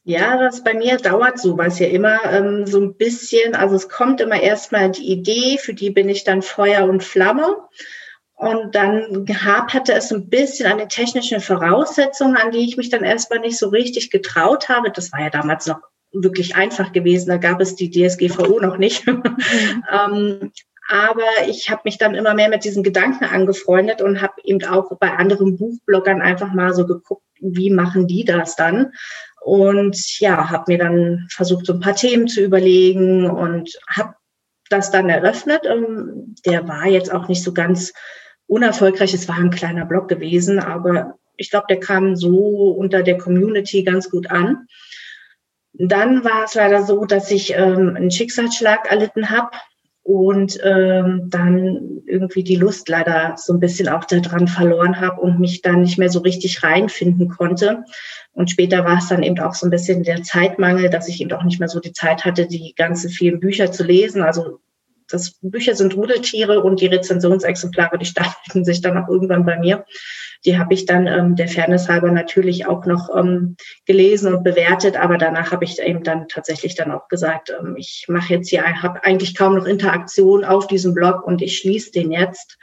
Ja, 0.03 0.37
das 0.37 0.63
bei 0.63 0.73
mir 0.73 0.97
dauert 0.97 1.39
sowas 1.39 1.77
ja 1.77 1.87
immer 1.87 2.17
ähm, 2.31 2.65
so 2.65 2.79
ein 2.79 2.95
bisschen. 2.95 3.55
Also 3.55 3.75
es 3.75 3.89
kommt 3.89 4.21
immer 4.21 4.41
erstmal 4.41 4.89
die 4.89 5.11
Idee, 5.11 5.57
für 5.59 5.73
die 5.73 5.91
bin 5.91 6.09
ich 6.09 6.23
dann 6.23 6.41
Feuer 6.41 6.85
und 6.85 7.03
Flamme. 7.03 7.57
Und 8.33 8.73
dann 8.73 9.27
haperte 9.43 9.93
es 9.93 10.11
ein 10.11 10.29
bisschen 10.29 10.71
an 10.71 10.77
den 10.77 10.87
technischen 10.87 11.41
Voraussetzungen, 11.41 12.37
an 12.37 12.51
die 12.51 12.65
ich 12.65 12.77
mich 12.77 12.89
dann 12.89 13.03
erstmal 13.03 13.39
nicht 13.39 13.57
so 13.57 13.67
richtig 13.67 14.11
getraut 14.11 14.69
habe. 14.69 14.91
Das 14.91 15.11
war 15.11 15.19
ja 15.19 15.29
damals 15.29 15.67
noch 15.67 15.81
wirklich 16.11 16.55
einfach 16.55 16.91
gewesen. 16.91 17.29
Da 17.29 17.37
gab 17.37 17.61
es 17.61 17.75
die 17.75 17.89
DSGVO 17.91 18.59
noch 18.59 18.77
nicht. 18.77 19.05
Mhm. 19.07 19.23
ähm, 19.91 20.51
aber 20.89 21.47
ich 21.47 21.69
habe 21.69 21.81
mich 21.85 21.99
dann 21.99 22.15
immer 22.15 22.33
mehr 22.33 22.49
mit 22.49 22.63
diesen 22.63 22.81
Gedanken 22.81 23.25
angefreundet 23.25 24.01
und 24.01 24.21
habe 24.23 24.33
eben 24.43 24.63
auch 24.65 24.97
bei 24.99 25.11
anderen 25.11 25.55
Buchbloggern 25.55 26.21
einfach 26.21 26.51
mal 26.51 26.73
so 26.73 26.87
geguckt, 26.87 27.23
wie 27.39 27.69
machen 27.69 28.07
die 28.07 28.25
das 28.25 28.55
dann? 28.55 28.91
Und 29.41 30.19
ja, 30.19 30.49
habe 30.49 30.65
mir 30.67 30.79
dann 30.79 31.27
versucht, 31.29 31.67
so 31.67 31.73
ein 31.73 31.79
paar 31.79 31.95
Themen 31.95 32.27
zu 32.27 32.41
überlegen 32.41 33.29
und 33.29 33.71
habe 33.87 34.15
das 34.69 34.91
dann 34.91 35.09
eröffnet. 35.09 35.61
Ähm, 35.65 36.35
der 36.45 36.67
war 36.67 36.87
jetzt 36.87 37.13
auch 37.13 37.27
nicht 37.27 37.43
so 37.43 37.53
ganz 37.53 37.93
unerfolgreich. 38.47 39.13
Es 39.13 39.27
war 39.27 39.37
ein 39.37 39.51
kleiner 39.51 39.85
Blog 39.85 40.07
gewesen, 40.07 40.59
aber 40.59 41.15
ich 41.37 41.51
glaube, 41.51 41.67
der 41.69 41.79
kam 41.79 42.15
so 42.15 42.71
unter 42.71 43.03
der 43.03 43.17
Community 43.17 43.83
ganz 43.83 44.09
gut 44.09 44.29
an. 44.29 44.67
Dann 45.81 46.25
war 46.25 46.43
es 46.43 46.55
leider 46.55 46.83
so, 46.83 47.05
dass 47.05 47.31
ich 47.31 47.53
ähm, 47.55 47.95
einen 47.95 48.11
Schicksalsschlag 48.11 48.91
erlitten 48.91 49.29
habe 49.29 49.51
und 50.03 50.59
ähm, 50.61 51.29
dann 51.29 52.01
irgendwie 52.05 52.43
die 52.43 52.57
Lust 52.57 52.89
leider 52.89 53.35
so 53.37 53.53
ein 53.53 53.61
bisschen 53.61 53.87
auch 53.87 54.03
daran 54.03 54.49
verloren 54.49 54.99
habe 54.99 55.21
und 55.21 55.39
mich 55.39 55.61
dann 55.61 55.81
nicht 55.81 55.97
mehr 55.97 56.09
so 56.09 56.19
richtig 56.19 56.63
reinfinden 56.63 57.29
konnte. 57.29 57.85
Und 58.33 58.49
später 58.49 58.83
war 58.83 58.97
es 58.97 59.07
dann 59.07 59.23
eben 59.23 59.39
auch 59.39 59.53
so 59.53 59.67
ein 59.67 59.69
bisschen 59.69 60.03
der 60.03 60.21
Zeitmangel, 60.21 60.89
dass 60.89 61.07
ich 61.07 61.21
eben 61.21 61.31
auch 61.31 61.43
nicht 61.43 61.59
mehr 61.59 61.69
so 61.69 61.79
die 61.79 61.93
Zeit 61.93 62.25
hatte, 62.25 62.45
die 62.45 62.73
ganzen 62.75 63.09
vielen 63.09 63.39
Bücher 63.39 63.71
zu 63.71 63.85
lesen. 63.85 64.21
Also 64.21 64.59
das 65.09 65.37
Bücher 65.41 65.75
sind 65.75 65.95
Rudeltiere 65.95 66.61
und 66.61 66.81
die 66.81 66.87
Rezensionsexemplare, 66.87 67.97
die 67.97 68.05
stapelten 68.05 68.63
sich 68.63 68.81
dann 68.81 68.97
auch 68.97 69.09
irgendwann 69.09 69.45
bei 69.45 69.57
mir. 69.57 69.85
Die 70.45 70.57
habe 70.57 70.73
ich 70.73 70.85
dann 70.85 71.07
ähm, 71.07 71.35
der 71.35 71.49
Fairness 71.49 71.89
halber 71.89 72.11
natürlich 72.11 72.65
auch 72.67 72.85
noch 72.85 73.09
ähm, 73.15 73.57
gelesen 73.85 74.33
und 74.33 74.43
bewertet, 74.43 74.95
aber 74.95 75.17
danach 75.17 75.51
habe 75.51 75.65
ich 75.65 75.79
eben 75.79 76.03
dann 76.03 76.27
tatsächlich 76.27 76.75
dann 76.75 76.91
auch 76.91 77.07
gesagt, 77.09 77.53
ähm, 77.59 77.75
ich 77.77 78.05
mache 78.07 78.35
jetzt 78.35 78.49
hier, 78.49 78.63
habe 78.63 79.03
eigentlich 79.03 79.35
kaum 79.35 79.55
noch 79.55 79.65
Interaktion 79.65 80.45
auf 80.45 80.67
diesem 80.67 80.93
Blog 80.93 81.23
und 81.25 81.41
ich 81.41 81.57
schließe 81.57 81.91
den 81.91 82.11
jetzt. 82.11 82.57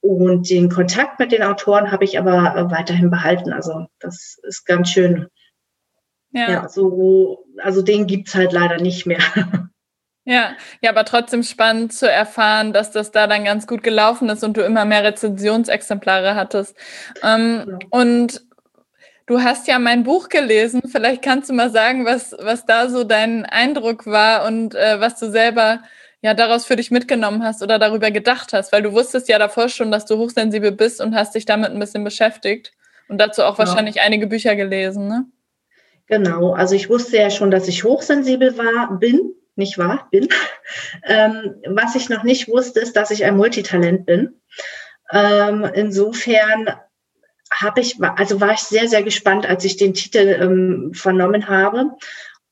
Und 0.00 0.50
den 0.50 0.68
Kontakt 0.68 1.18
mit 1.18 1.32
den 1.32 1.42
Autoren 1.42 1.90
habe 1.90 2.04
ich 2.04 2.18
aber 2.18 2.54
äh, 2.54 2.70
weiterhin 2.70 3.10
behalten. 3.10 3.52
Also 3.52 3.86
das 3.98 4.38
ist 4.46 4.64
ganz 4.64 4.90
schön. 4.90 5.26
Ja, 6.32 6.50
ja 6.50 6.68
so, 6.68 7.44
also 7.58 7.82
den 7.82 8.06
gibt's 8.06 8.34
halt 8.34 8.52
leider 8.52 8.78
nicht 8.78 9.06
mehr. 9.06 9.20
Ja, 10.28 10.56
ja, 10.80 10.90
aber 10.90 11.04
trotzdem 11.04 11.44
spannend 11.44 11.92
zu 11.92 12.10
erfahren, 12.10 12.72
dass 12.72 12.90
das 12.90 13.12
da 13.12 13.28
dann 13.28 13.44
ganz 13.44 13.68
gut 13.68 13.84
gelaufen 13.84 14.28
ist 14.28 14.42
und 14.42 14.56
du 14.56 14.62
immer 14.62 14.84
mehr 14.84 15.04
Rezensionsexemplare 15.04 16.34
hattest. 16.34 16.76
Ähm, 17.22 17.64
ja. 17.64 17.78
Und 17.90 18.42
du 19.26 19.42
hast 19.42 19.68
ja 19.68 19.78
mein 19.78 20.02
Buch 20.02 20.28
gelesen. 20.28 20.82
Vielleicht 20.90 21.22
kannst 21.22 21.48
du 21.48 21.54
mal 21.54 21.70
sagen, 21.70 22.04
was, 22.04 22.34
was 22.40 22.66
da 22.66 22.88
so 22.88 23.04
dein 23.04 23.46
Eindruck 23.46 24.04
war 24.06 24.46
und 24.46 24.74
äh, 24.74 24.98
was 24.98 25.16
du 25.20 25.30
selber 25.30 25.82
ja 26.22 26.34
daraus 26.34 26.66
für 26.66 26.74
dich 26.74 26.90
mitgenommen 26.90 27.44
hast 27.44 27.62
oder 27.62 27.78
darüber 27.78 28.10
gedacht 28.10 28.52
hast, 28.52 28.72
weil 28.72 28.82
du 28.82 28.92
wusstest 28.92 29.28
ja 29.28 29.38
davor 29.38 29.68
schon, 29.68 29.92
dass 29.92 30.06
du 30.06 30.18
hochsensibel 30.18 30.72
bist 30.72 31.00
und 31.00 31.14
hast 31.14 31.36
dich 31.36 31.44
damit 31.44 31.70
ein 31.70 31.78
bisschen 31.78 32.02
beschäftigt 32.02 32.72
und 33.08 33.18
dazu 33.18 33.44
auch 33.44 33.56
genau. 33.56 33.68
wahrscheinlich 33.68 34.00
einige 34.00 34.26
Bücher 34.26 34.56
gelesen, 34.56 35.06
ne? 35.06 35.26
Genau, 36.08 36.52
also 36.52 36.74
ich 36.74 36.88
wusste 36.88 37.16
ja 37.16 37.30
schon, 37.30 37.52
dass 37.52 37.68
ich 37.68 37.84
hochsensibel 37.84 38.58
war, 38.58 38.98
bin 38.98 39.34
nicht 39.56 39.78
wahr? 39.78 40.08
Bin. 40.10 40.28
Ähm, 41.04 41.56
was 41.68 41.94
ich 41.94 42.08
noch 42.08 42.22
nicht 42.22 42.48
wusste, 42.48 42.80
ist, 42.80 42.96
dass 42.96 43.10
ich 43.10 43.24
ein 43.24 43.36
Multitalent 43.36 44.06
bin. 44.06 44.40
Ähm, 45.10 45.68
insofern 45.74 46.70
habe 47.52 47.80
ich, 47.80 47.96
also 48.00 48.40
war 48.40 48.52
ich 48.52 48.60
sehr, 48.60 48.88
sehr 48.88 49.02
gespannt, 49.02 49.48
als 49.48 49.64
ich 49.64 49.76
den 49.76 49.94
Titel 49.94 50.36
ähm, 50.40 50.92
vernommen 50.94 51.48
habe. 51.48 51.92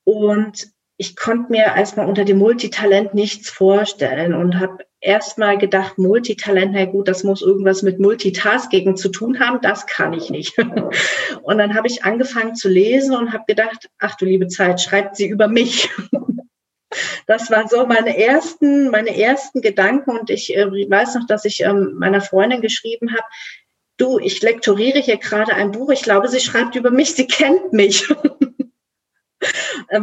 Und 0.03 0.67
ich 0.97 1.15
konnte 1.15 1.51
mir 1.51 1.65
erstmal 1.65 2.07
unter 2.07 2.23
dem 2.23 2.37
Multitalent 2.37 3.13
nichts 3.13 3.49
vorstellen 3.49 4.33
und 4.33 4.59
habe 4.59 4.85
erstmal 5.01 5.57
gedacht, 5.57 5.97
Multitalent, 5.97 6.71
na 6.73 6.85
gut, 6.85 7.07
das 7.07 7.23
muss 7.23 7.41
irgendwas 7.41 7.83
mit 7.83 7.99
Multitasking 7.99 8.95
zu 8.95 9.09
tun 9.09 9.39
haben, 9.39 9.59
das 9.61 9.85
kann 9.87 10.13
ich 10.13 10.29
nicht. 10.29 10.57
und 11.43 11.57
dann 11.57 11.75
habe 11.75 11.87
ich 11.87 12.05
angefangen 12.05 12.55
zu 12.55 12.69
lesen 12.69 13.15
und 13.15 13.33
habe 13.33 13.43
gedacht, 13.47 13.89
ach 13.99 14.15
du 14.15 14.25
liebe 14.25 14.47
Zeit, 14.47 14.81
schreibt 14.81 15.17
sie 15.17 15.27
über 15.27 15.47
mich. 15.47 15.89
Das 17.27 17.49
waren 17.51 17.67
so 17.67 17.85
meine 17.85 18.17
ersten, 18.17 18.89
meine 18.89 19.17
ersten 19.17 19.61
Gedanken 19.61 20.11
und 20.11 20.29
ich 20.29 20.55
äh, 20.55 20.65
weiß 20.65 21.15
noch, 21.15 21.27
dass 21.27 21.45
ich 21.45 21.61
ähm, 21.61 21.95
meiner 21.97 22.21
Freundin 22.21 22.61
geschrieben 22.61 23.11
habe, 23.11 23.25
du, 23.97 24.19
ich 24.19 24.41
lektoriere 24.41 24.99
hier 24.99 25.17
gerade 25.17 25.53
ein 25.53 25.71
Buch, 25.71 25.91
ich 25.91 26.03
glaube, 26.03 26.27
sie 26.27 26.39
schreibt 26.39 26.75
über 26.75 26.91
mich, 26.91 27.15
sie 27.15 27.27
kennt 27.27 27.73
mich. 27.73 28.07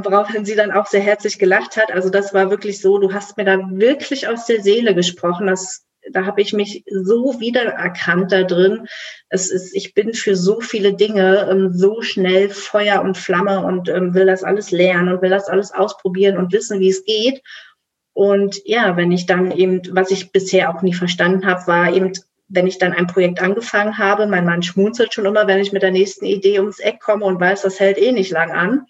woraufhin 0.04 0.44
sie 0.44 0.54
dann 0.54 0.70
auch 0.70 0.86
sehr 0.86 1.00
herzlich 1.00 1.38
gelacht 1.38 1.76
hat. 1.76 1.90
Also 1.90 2.10
das 2.10 2.32
war 2.32 2.50
wirklich 2.50 2.80
so, 2.80 2.98
du 2.98 3.12
hast 3.12 3.36
mir 3.36 3.44
da 3.44 3.58
wirklich 3.70 4.28
aus 4.28 4.46
der 4.46 4.62
Seele 4.62 4.94
gesprochen. 4.94 5.46
Das 5.46 5.84
da 6.10 6.26
habe 6.26 6.40
ich 6.40 6.52
mich 6.52 6.84
so 6.90 7.38
wiedererkannt 7.40 8.32
da 8.32 8.42
drin. 8.42 8.86
Es 9.28 9.50
ist, 9.50 9.74
ich 9.74 9.94
bin 9.94 10.14
für 10.14 10.36
so 10.36 10.60
viele 10.60 10.94
Dinge 10.94 11.48
ähm, 11.50 11.72
so 11.72 12.02
schnell 12.02 12.50
Feuer 12.50 13.02
und 13.02 13.16
Flamme 13.16 13.64
und 13.64 13.88
ähm, 13.88 14.14
will 14.14 14.26
das 14.26 14.42
alles 14.42 14.70
lernen 14.70 15.14
und 15.14 15.22
will 15.22 15.30
das 15.30 15.48
alles 15.48 15.72
ausprobieren 15.72 16.36
und 16.36 16.52
wissen, 16.52 16.80
wie 16.80 16.88
es 16.88 17.04
geht. 17.04 17.42
Und 18.14 18.60
ja, 18.64 18.96
wenn 18.96 19.12
ich 19.12 19.26
dann 19.26 19.52
eben, 19.52 19.80
was 19.92 20.10
ich 20.10 20.32
bisher 20.32 20.74
auch 20.74 20.82
nie 20.82 20.92
verstanden 20.92 21.46
habe, 21.46 21.66
war 21.66 21.92
eben, 21.92 22.12
wenn 22.48 22.66
ich 22.66 22.78
dann 22.78 22.92
ein 22.92 23.06
Projekt 23.06 23.40
angefangen 23.40 23.96
habe, 23.96 24.26
mein 24.26 24.44
Mann 24.44 24.62
schmunzelt 24.62 25.14
schon 25.14 25.24
immer, 25.24 25.46
wenn 25.46 25.60
ich 25.60 25.72
mit 25.72 25.82
der 25.82 25.92
nächsten 25.92 26.26
Idee 26.26 26.58
ums 26.58 26.80
Eck 26.80 27.00
komme 27.00 27.24
und 27.24 27.40
weiß, 27.40 27.62
das 27.62 27.80
hält 27.80 27.96
eh 27.96 28.12
nicht 28.12 28.30
lang 28.30 28.50
an. 28.50 28.86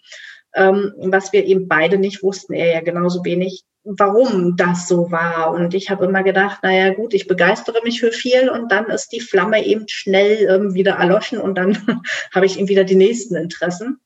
Ähm, 0.55 0.93
was 0.97 1.33
wir 1.33 1.45
eben 1.45 1.67
beide 1.67 1.97
nicht 1.97 2.21
wussten, 2.23 2.53
er 2.53 2.73
ja 2.73 2.81
genauso 2.81 3.25
wenig, 3.25 3.63
warum 3.83 4.55
das 4.55 4.87
so 4.87 5.11
war. 5.11 5.51
Und 5.51 5.73
ich 5.73 5.89
habe 5.89 6.05
immer 6.05 6.23
gedacht, 6.23 6.63
naja 6.63 6.93
gut, 6.93 7.13
ich 7.13 7.27
begeistere 7.27 7.81
mich 7.83 7.99
für 7.99 8.11
viel 8.11 8.49
und 8.49 8.71
dann 8.71 8.85
ist 8.85 9.09
die 9.09 9.19
Flamme 9.19 9.65
eben 9.65 9.85
schnell 9.87 10.47
ähm, 10.49 10.73
wieder 10.73 10.93
erloschen 10.93 11.39
und 11.39 11.55
dann 11.55 11.77
habe 12.33 12.45
ich 12.45 12.57
eben 12.57 12.69
wieder 12.69 12.83
die 12.83 12.95
nächsten 12.95 13.35
Interessen. 13.35 13.99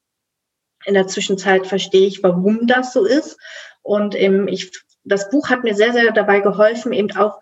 In 0.86 0.94
der 0.94 1.08
Zwischenzeit 1.08 1.68
verstehe 1.68 2.08
ich, 2.08 2.24
warum 2.24 2.66
das 2.66 2.94
so 2.94 3.06
ist. 3.06 3.38
Und 3.82 4.16
ähm, 4.16 4.48
ich, 4.48 4.72
das 5.04 5.30
Buch 5.30 5.50
hat 5.50 5.64
mir 5.64 5.76
sehr, 5.76 5.94
sehr 5.94 6.12
dabei 6.12 6.40
geholfen, 6.40 6.94
eben 6.94 7.16
auch 7.16 7.40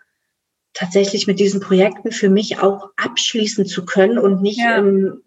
tatsächlich 0.74 1.26
mit 1.26 1.40
diesen 1.40 1.62
Projekten 1.62 2.12
für 2.12 2.30
mich 2.30 2.60
auch 2.60 2.90
abschließen 2.98 3.66
zu 3.66 3.86
können 3.86 4.20
und 4.20 4.42
nicht 4.42 4.60
ja. 4.60 4.78
ähm, 4.78 5.22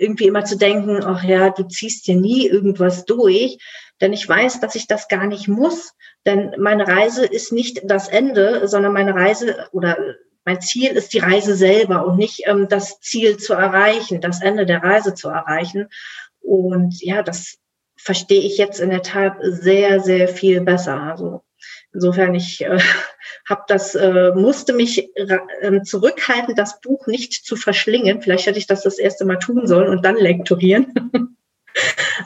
irgendwie 0.00 0.26
immer 0.26 0.44
zu 0.44 0.56
denken, 0.56 1.02
ach 1.04 1.24
ja, 1.24 1.50
du 1.50 1.64
ziehst 1.64 2.06
ja 2.06 2.14
nie 2.14 2.46
irgendwas 2.46 3.04
durch, 3.04 3.58
denn 4.00 4.12
ich 4.12 4.28
weiß, 4.28 4.60
dass 4.60 4.74
ich 4.74 4.86
das 4.86 5.08
gar 5.08 5.26
nicht 5.26 5.48
muss, 5.48 5.92
denn 6.26 6.54
meine 6.58 6.86
Reise 6.86 7.24
ist 7.24 7.52
nicht 7.52 7.80
das 7.84 8.08
Ende, 8.08 8.66
sondern 8.68 8.92
meine 8.92 9.14
Reise 9.14 9.68
oder 9.72 9.96
mein 10.44 10.60
Ziel 10.60 10.90
ist 10.90 11.12
die 11.14 11.20
Reise 11.20 11.54
selber 11.54 12.04
und 12.04 12.16
nicht 12.16 12.42
ähm, 12.46 12.68
das 12.68 13.00
Ziel 13.00 13.36
zu 13.36 13.54
erreichen, 13.54 14.20
das 14.20 14.42
Ende 14.42 14.66
der 14.66 14.82
Reise 14.82 15.14
zu 15.14 15.28
erreichen. 15.28 15.88
Und 16.40 17.00
ja, 17.00 17.22
das 17.22 17.58
verstehe 17.96 18.40
ich 18.40 18.58
jetzt 18.58 18.80
in 18.80 18.90
der 18.90 19.02
Tat 19.02 19.36
sehr, 19.42 20.00
sehr 20.00 20.26
viel 20.26 20.60
besser. 20.60 21.00
Also 21.00 21.41
insofern, 21.92 22.34
ich 22.34 22.64
äh, 22.64 22.78
habe 23.48 23.62
das, 23.68 23.94
äh, 23.94 24.32
musste 24.34 24.72
mich 24.72 25.10
äh, 25.16 25.82
zurückhalten, 25.82 26.54
das 26.54 26.80
Buch 26.80 27.06
nicht 27.06 27.32
zu 27.44 27.56
verschlingen. 27.56 28.22
Vielleicht 28.22 28.46
hätte 28.46 28.58
ich 28.58 28.66
das 28.66 28.82
das 28.82 28.98
erste 28.98 29.24
Mal 29.24 29.38
tun 29.38 29.66
sollen 29.66 29.88
und 29.88 30.04
dann 30.04 30.16
lektorieren. 30.16 30.92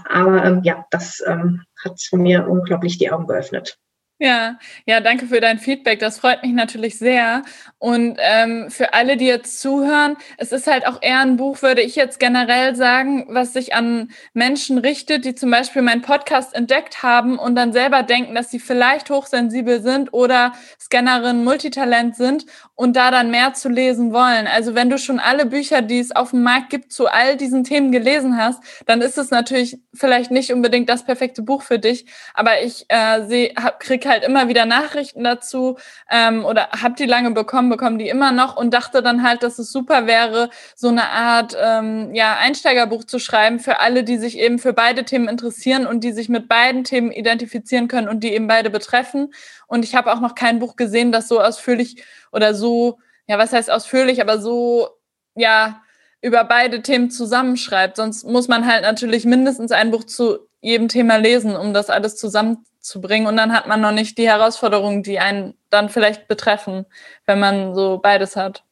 Aber 0.09 0.45
ähm, 0.45 0.61
ja, 0.65 0.87
das 0.91 1.23
ähm, 1.27 1.63
hat 1.83 2.01
mir 2.13 2.49
unglaublich 2.49 2.99
die 2.99 3.11
Augen 3.11 3.27
geöffnet. 3.27 3.79
Ja, 4.19 4.59
ja, 4.87 5.01
danke 5.01 5.27
für 5.27 5.43
dein 5.43 5.59
Feedback. 5.59 5.99
Das 5.99 6.19
freut 6.21 6.43
mich 6.43 6.53
natürlich 6.53 6.97
sehr. 6.99 7.43
Und 7.77 8.17
ähm, 8.19 8.71
für 8.71 8.95
alle, 8.95 9.19
die 9.19 9.27
jetzt 9.27 9.61
zuhören, 9.61 10.17
es 10.39 10.53
ist 10.53 10.67
halt 10.67 10.87
auch 10.87 11.03
eher 11.03 11.21
ein 11.21 11.37
Buch, 11.37 11.61
würde 11.61 11.83
ich 11.83 11.97
jetzt 11.97 12.19
generell 12.19 12.75
sagen, 12.75 13.27
was 13.29 13.53
sich 13.53 13.75
an 13.75 14.11
Menschen 14.33 14.79
richtet, 14.79 15.27
die 15.27 15.35
zum 15.35 15.51
Beispiel 15.51 15.83
meinen 15.83 16.01
Podcast 16.01 16.55
entdeckt 16.55 17.03
haben 17.03 17.39
und 17.39 17.57
dann 17.57 17.75
selber 17.75 18.03
denken, 18.03 18.35
dass 18.35 18.51
sie 18.51 18.59
vielleicht 18.59 19.11
hochsensibel 19.11 19.83
sind 19.83 20.15
oder 20.15 20.55
Scannerin 20.81 21.45
Multitalent 21.45 22.17
sind 22.17 22.47
und 22.75 22.97
da 22.97 23.11
dann 23.11 23.31
mehr 23.31 23.53
zu 23.53 23.69
lesen 23.69 24.15
wollen. 24.15 24.47
Also 24.47 24.75
wenn 24.75 24.89
du 24.89 24.97
schon 24.97 25.19
alle 25.21 25.45
Bücher, 25.45 25.83
die 25.83 25.99
es 25.99 26.17
auf 26.17 26.31
dem 26.31 26.43
Markt 26.43 26.71
gibt, 26.71 26.91
zu 26.91 27.07
all 27.07 27.37
diesen 27.37 27.65
Themen 27.65 27.93
gelesen 27.93 28.39
hast, 28.39 28.63
dann 28.87 29.03
ist 29.03 29.19
es 29.19 29.31
natürlich 29.31 29.79
vielleicht 29.93 30.31
nicht 30.31 30.53
unbedingt 30.55 30.89
das 30.89 31.05
perfekte 31.05 31.43
Buch 31.43 31.61
für 31.61 31.79
dich. 31.79 32.07
Aber 32.33 32.63
ich 32.63 32.87
äh, 32.89 33.27
seh, 33.27 33.55
hab, 33.57 33.81
halt 34.09 34.25
immer 34.25 34.49
wieder 34.49 34.67
Nachrichten 34.67 35.25
dazu 35.25 35.79
ähm, 36.11 36.45
oder 36.45 36.69
habe 36.71 36.95
die 36.95 37.07
lange 37.07 37.31
bekommen, 37.31 37.71
bekommen 37.71 37.99
die 37.99 38.09
immer 38.09 38.33
noch 38.33 38.57
und 38.57 38.73
dachte 38.73 39.03
dann 39.03 39.23
halt, 39.23 39.43
dass 39.43 39.59
es 39.59 39.73
super 39.73 40.07
wäre, 40.07 40.51
so 40.75 40.89
eine 40.89 41.11
Art 41.11 41.57
ähm, 41.61 42.15
ja, 42.15 42.37
Einsteigerbuch 42.39 43.05
zu 43.05 43.19
schreiben 43.19 43.61
für 43.61 43.81
alle, 43.81 44.05
die 44.05 44.19
sich 44.19 44.39
eben 44.39 44.59
für 44.59 44.73
beide 44.73 45.05
Themen 45.05 45.29
interessieren 45.29 45.87
und 45.87 46.05
die 46.05 46.13
sich 46.13 46.29
mit 46.29 46.49
beiden 46.49 46.85
Themen 46.85 47.13
identifizieren 47.13 47.89
können 47.89 48.09
und 48.09 48.21
die 48.21 48.33
eben 48.33 48.47
beide 48.47 48.71
betreffen. 48.71 49.33
Und 49.67 49.85
ich 49.85 49.95
habe 49.95 50.13
auch 50.13 50.21
noch 50.21 50.35
kein 50.35 50.59
Buch 50.59 50.77
gesehen, 50.77 51.13
das 51.13 51.29
so 51.29 51.41
ausführlich 51.41 52.05
oder 52.33 52.55
so, 52.55 52.99
ja, 53.27 53.39
was 53.39 53.53
heißt 53.53 53.71
ausführlich, 53.71 54.21
aber 54.21 54.39
so, 54.39 54.89
ja, 55.35 55.83
über 56.23 56.45
beide 56.45 56.83
Themen 56.83 57.11
zusammenschreibt. 57.11 57.97
Sonst 57.97 58.25
muss 58.25 58.49
man 58.49 58.67
halt 58.67 58.83
natürlich 58.83 59.25
mindestens 59.25 59.71
ein 59.73 59.91
Buch 59.91 60.05
zu 60.05 60.46
jedem 60.61 60.89
Thema 60.89 61.17
lesen, 61.17 61.57
um 61.57 61.73
das 61.73 61.91
alles 61.91 62.17
zusammenzubringen. 62.17 63.27
Und 63.27 63.37
dann 63.37 63.53
hat 63.53 63.67
man 63.67 63.81
noch 63.81 63.93
nicht 63.93 64.19
die 64.19 64.29
Herausforderungen, 64.29 65.03
die 65.03 65.19
einen 65.19 65.55
dann 65.71 65.89
vielleicht 65.89 66.29
betreffen, 66.29 66.87
wenn 67.27 67.41
man 67.41 67.75
so 67.75 67.99
beides 67.99 68.37
hat. 68.37 68.66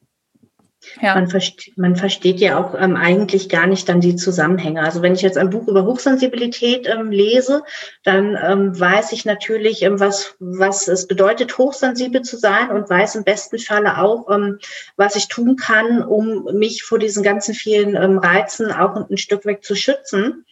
Ja. 1.00 1.14
Man, 1.14 1.29
versteht, 1.29 1.76
man 1.76 1.97
versteht 1.97 2.41
ja 2.41 2.59
auch 2.59 2.75
ähm, 2.79 2.97
eigentlich 2.97 3.49
gar 3.49 3.67
nicht 3.67 3.88
dann 3.88 4.00
die 4.00 4.17
Zusammenhänge. 4.17 4.83
Also 4.83 5.03
wenn 5.03 5.14
ich 5.14 5.23
jetzt 5.23 5.38
ein 5.38 5.50
Buch 5.50 5.69
über 5.69 5.85
Hochsensibilität 5.85 6.88
ähm, 6.88 7.11
lese, 7.11 7.62
dann 8.03 8.38
ähm, 8.43 8.79
weiß 8.79 9.12
ich 9.12 9.25
natürlich, 9.25 9.83
ähm, 9.83 10.00
was, 10.00 10.37
was 10.38 10.88
es 10.88 11.07
bedeutet, 11.07 11.59
hochsensibel 11.59 12.23
zu 12.23 12.37
sein 12.37 12.71
und 12.71 12.88
weiß 12.88 13.17
im 13.17 13.25
besten 13.25 13.59
Falle 13.59 13.99
auch, 13.99 14.31
ähm, 14.31 14.59
was 14.97 15.17
ich 15.17 15.29
tun 15.29 15.57
kann, 15.57 16.03
um 16.03 16.45
mich 16.55 16.83
vor 16.83 16.99
diesen 16.99 17.23
ganzen 17.23 17.55
vielen 17.55 17.97
ähm, 17.97 18.19
Reizen 18.19 18.73
auch 18.73 19.09
ein 19.09 19.17
Stück 19.17 19.45
weg 19.45 19.64
zu 19.64 19.75
schützen. 19.75 20.45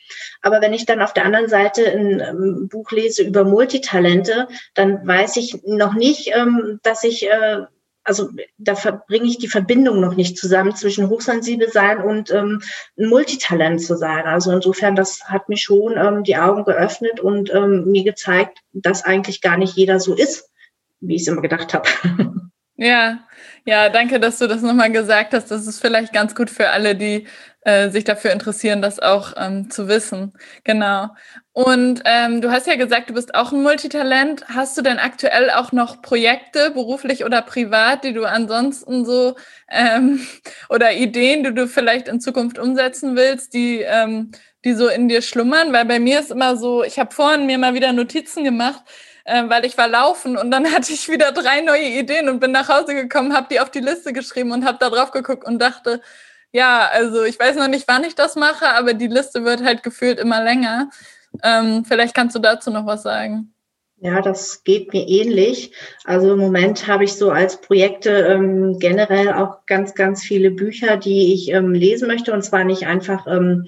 Aber 0.43 0.61
wenn 0.61 0.75
ich 0.75 0.85
dann 0.85 1.01
auf 1.01 1.15
der 1.15 1.25
anderen 1.25 1.49
Seite 1.49 1.87
ein 1.87 2.69
Buch 2.69 2.91
lese 2.91 3.23
über 3.23 3.45
Multitalente, 3.45 4.47
dann 4.75 5.07
weiß 5.07 5.37
ich 5.37 5.63
noch 5.65 5.95
nicht, 5.95 6.33
dass 6.83 7.05
ich 7.05 7.31
äh, 7.31 7.63
also 8.05 8.31
da 8.59 8.75
verbringe 8.75 9.27
ich 9.27 9.39
die 9.39 9.49
Verbindung 9.49 10.01
noch 10.01 10.15
nicht 10.15 10.37
zusammen 10.37 10.75
zwischen 10.75 11.09
hochsensibel 11.09 11.71
sein 11.71 11.99
und 11.99 12.31
ähm, 12.31 12.63
Multitalent 12.97 13.81
zu 13.81 13.97
sein. 13.97 14.25
Also 14.25 14.51
insofern, 14.51 14.97
das 14.97 15.25
hat 15.25 15.49
mir 15.49 15.57
schon 15.57 15.97
ähm, 15.97 16.25
die 16.25 16.37
Augen 16.37 16.65
geöffnet 16.65 17.21
und 17.21 17.53
ähm, 17.55 17.85
mir 17.87 18.05
gezeigt, 18.05 18.59
dass 18.73 19.05
eigentlich 19.05 19.41
gar 19.41 19.57
nicht 19.57 19.77
jeder 19.77 20.01
so 20.01 20.15
ist, 20.15 20.51
wie 21.01 21.17
ich 21.17 21.23
es 21.23 21.29
immer 21.29 21.43
gedacht 21.43 21.75
habe. 21.75 21.89
Ja, 22.77 23.21
ja, 23.65 23.89
danke, 23.89 24.19
dass 24.19 24.39
du 24.39 24.49
das 24.49 24.63
nochmal 24.63 24.91
gesagt 24.91 25.35
hast. 25.35 25.51
Das 25.51 25.67
ist 25.67 25.81
vielleicht 25.81 26.13
ganz 26.13 26.35
gut 26.35 26.51
für 26.51 26.71
alle, 26.71 26.95
die 26.97 27.27
äh, 27.65 27.91
sich 27.91 28.03
dafür 28.05 28.33
interessieren, 28.33 28.83
das 28.83 28.99
auch 28.99 29.35
ähm, 29.37 29.71
zu 29.71 29.87
wissen. 29.89 30.33
Genau. 30.65 31.11
Und 31.53 32.03
ähm, 32.05 32.41
du 32.41 32.51
hast 32.51 32.67
ja 32.67 32.75
gesagt, 32.77 33.11
du 33.11 33.15
bist 33.15 33.35
auch 33.35 33.53
ein 33.53 33.63
Multitalent. 33.63 34.45
Hast 34.49 34.77
du 34.77 34.83
denn 34.83 34.99
aktuell 34.99 35.51
auch 35.51 35.71
noch 35.71 36.03
Projekte, 36.03 36.73
beruflich 36.73 37.25
oder 37.25 37.41
privat, 37.43 38.03
die 38.05 38.13
du 38.13 38.25
ansonsten 38.25 39.05
so 39.05 39.37
ähm, 39.71 40.27
oder 40.69 40.93
Ideen, 40.93 41.45
die 41.45 41.55
du 41.55 41.69
vielleicht 41.69 42.09
in 42.09 42.21
Zukunft 42.21 42.59
umsetzen 42.59 43.17
willst, 43.17 43.55
die 43.55 43.81
ähm, 43.83 44.33
die 44.65 44.75
so 44.75 44.89
in 44.89 45.09
dir 45.09 45.23
schlummern? 45.23 45.73
Weil 45.73 45.85
bei 45.85 46.01
mir 46.01 46.21
ist 46.21 46.31
immer 46.33 46.57
so, 46.57 46.83
ich 46.83 46.99
habe 46.99 47.15
vorhin 47.15 47.47
mir 47.47 47.59
mal 47.59 47.75
wieder 47.75 47.93
Notizen 47.93 48.45
gemacht 48.45 48.83
äh, 49.25 49.49
weil 49.49 49.65
ich 49.65 49.79
war 49.79 49.89
laufen 49.89 50.37
und 50.37 50.51
dann 50.51 50.67
hatte 50.73 50.93
ich 50.93 51.09
wieder 51.09 51.33
drei 51.33 51.61
neue 51.61 51.89
Ideen 51.89 52.29
und 52.29 52.41
bin 52.41 52.53
nach 52.53 52.69
Hause 52.69 52.95
gekommen, 52.95 53.35
habe 53.35 53.49
die 53.51 53.61
auf 53.61 53.71
die 53.71 53.81
Liste 53.81 54.13
geschrieben 54.13 54.53
und 54.53 54.65
habe 54.65 54.79
da 54.81 54.91
drauf 54.91 55.11
geguckt 55.11 55.45
und 55.45 55.59
dachte, 55.59 56.01
ja, 56.53 56.89
also 56.93 57.23
ich 57.25 57.39
weiß 57.39 57.57
noch 57.57 57.69
nicht, 57.69 57.89
wann 57.89 58.05
ich 58.05 58.15
das 58.15 58.37
mache, 58.37 58.69
aber 58.69 58.95
die 58.95 59.07
Liste 59.07 59.45
wird 59.45 59.65
halt 59.65 59.83
gefühlt 59.83 60.19
immer 60.19 60.43
länger. 60.45 60.91
Ähm, 61.43 61.85
vielleicht 61.87 62.15
kannst 62.15 62.37
du 62.37 62.41
dazu 62.41 62.71
noch 62.71 62.87
was 62.87 63.03
sagen. 63.03 63.55
Ja, 64.05 64.21
das 64.21 64.65
geht 64.65 64.93
mir 64.93 65.07
ähnlich. 65.07 65.73
Also 66.05 66.33
im 66.33 66.41
Moment 66.41 66.89
habe 66.89 67.05
ich 67.05 67.15
so 67.15 67.31
als 67.31 67.61
Projekte 67.61 68.11
ähm, 68.11 68.81
generell 68.81 69.33
auch 69.33 69.65
ganz, 69.67 69.95
ganz 69.95 70.25
viele 70.25 70.51
Bücher, 70.51 70.97
die 70.97 71.33
ich 71.33 71.51
ähm, 71.53 71.73
lesen 71.73 72.09
möchte. 72.09 72.33
Und 72.33 72.43
zwar 72.43 72.65
nicht 72.65 72.85
einfach 72.85 73.29
ähm, 73.29 73.65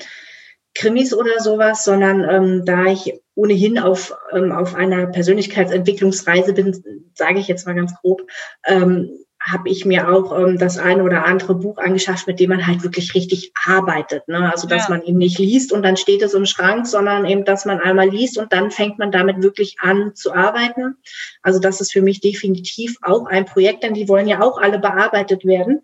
Krimis 0.75 1.15
oder 1.15 1.39
sowas, 1.39 1.85
sondern 1.85 2.29
ähm, 2.29 2.65
da 2.65 2.87
ich 2.87 3.15
ohnehin 3.35 3.79
auf, 3.79 4.17
ähm, 4.33 4.53
auf 4.53 4.75
einer 4.75 5.07
Persönlichkeitsentwicklungsreise 5.07 6.53
bin, 6.53 7.05
sage 7.15 7.41
ich 7.41 7.49
jetzt 7.49 7.67
mal 7.67 7.75
ganz 7.75 7.95
grob, 8.01 8.23
ähm, 8.67 9.24
habe 9.45 9.69
ich 9.69 9.85
mir 9.85 10.09
auch 10.09 10.37
ähm, 10.39 10.59
das 10.59 10.79
eine 10.79 11.03
oder 11.03 11.27
andere 11.27 11.55
Buch 11.55 11.77
angeschafft, 11.77 12.27
mit 12.27 12.41
dem 12.41 12.49
man 12.49 12.67
halt 12.67 12.83
wirklich 12.83 13.15
richtig 13.15 13.53
arbeitet. 13.67 14.27
Ne? 14.27 14.51
Also 14.51 14.67
dass 14.67 14.89
ja. 14.89 14.95
man 14.95 15.03
eben 15.03 15.19
nicht 15.19 15.39
liest 15.39 15.71
und 15.71 15.83
dann 15.83 15.99
steht 15.99 16.23
es 16.23 16.33
im 16.33 16.47
Schrank, 16.47 16.87
sondern 16.87 17.27
eben, 17.27 17.45
dass 17.45 17.67
man 17.67 17.79
einmal 17.79 18.09
liest 18.09 18.39
und 18.39 18.53
dann 18.53 18.71
fängt 18.71 18.99
man 18.99 19.13
damit 19.13 19.43
wirklich 19.43 19.77
an 19.81 20.15
zu 20.15 20.33
arbeiten. 20.33 20.97
Also 21.43 21.61
das 21.61 21.83
ist 21.83 21.93
für 21.93 22.01
mich 22.01 22.21
definitiv 22.21 22.97
auch 23.03 23.27
ein 23.27 23.45
Projekt, 23.45 23.83
denn 23.83 23.93
die 23.93 24.09
wollen 24.09 24.29
ja 24.29 24.41
auch 24.41 24.59
alle 24.59 24.79
bearbeitet 24.79 25.45
werden. 25.45 25.83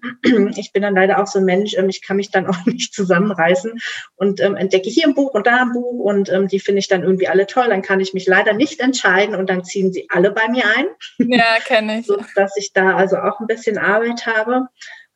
Ich 0.56 0.72
bin 0.72 0.82
dann 0.82 0.94
leider 0.94 1.22
auch 1.22 1.26
so 1.26 1.38
ein 1.38 1.44
Mensch, 1.44 1.74
ähm, 1.76 1.88
ich 1.88 2.02
kann 2.02 2.16
mich 2.16 2.30
dann 2.30 2.46
auch 2.48 2.64
nicht 2.64 2.94
zusammenreißen 2.94 3.78
und 4.16 4.40
ähm, 4.40 4.56
entdecke 4.56 4.88
hier 4.88 5.06
ein 5.06 5.14
Buch 5.14 5.34
und 5.34 5.46
da 5.46 5.62
ein 5.62 5.72
Buch 5.72 6.04
und 6.04 6.30
ähm, 6.30 6.48
die 6.48 6.60
finde 6.60 6.78
ich 6.78 6.88
dann 6.88 7.02
irgendwie 7.02 7.28
alle 7.28 7.46
toll. 7.46 7.66
Dann 7.68 7.82
kann 7.82 8.00
ich 8.00 8.14
mich 8.14 8.26
leider 8.26 8.54
nicht 8.54 8.80
entscheiden 8.80 9.34
und 9.34 9.50
dann 9.50 9.64
ziehen 9.64 9.92
sie 9.92 10.06
alle 10.08 10.30
bei 10.30 10.48
mir 10.48 10.64
ein. 10.76 10.86
Ja, 11.18 11.58
kenne 11.64 12.00
ich. 12.00 12.06
so, 12.06 12.16
dass 12.34 12.56
ich 12.56 12.72
da 12.72 12.96
also 12.96 13.16
auch 13.16 13.38
ein 13.40 13.50
bisschen 13.50 13.78
Arbeit 13.78 14.26
habe. 14.26 14.69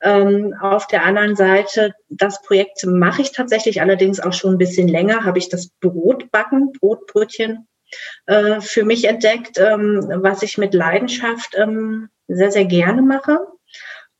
Ähm, 0.03 0.55
auf 0.61 0.87
der 0.87 1.05
anderen 1.05 1.37
Seite, 1.37 1.95
das 2.09 2.43
Projekt 2.43 2.85
mache 2.85 3.23
ich 3.23 3.33
tatsächlich 3.33 3.81
allerdings 3.81 4.21
auch 4.21 4.33
schon 4.33 4.55
ein 4.55 4.59
bisschen 4.59 4.88
länger, 4.88 5.25
habe 5.25 5.38
ich 5.38 5.49
das 5.49 5.71
Brotbacken, 5.81 6.73
Brotbrötchen 6.73 7.67
äh, 8.26 8.61
für 8.61 8.85
mich 8.85 9.05
entdeckt, 9.07 9.59
ähm, 9.59 10.07
was 10.17 10.43
ich 10.43 10.59
mit 10.59 10.75
Leidenschaft 10.75 11.55
ähm, 11.57 12.09
sehr, 12.29 12.50
sehr 12.50 12.64
gerne 12.64 13.03
mache. 13.03 13.38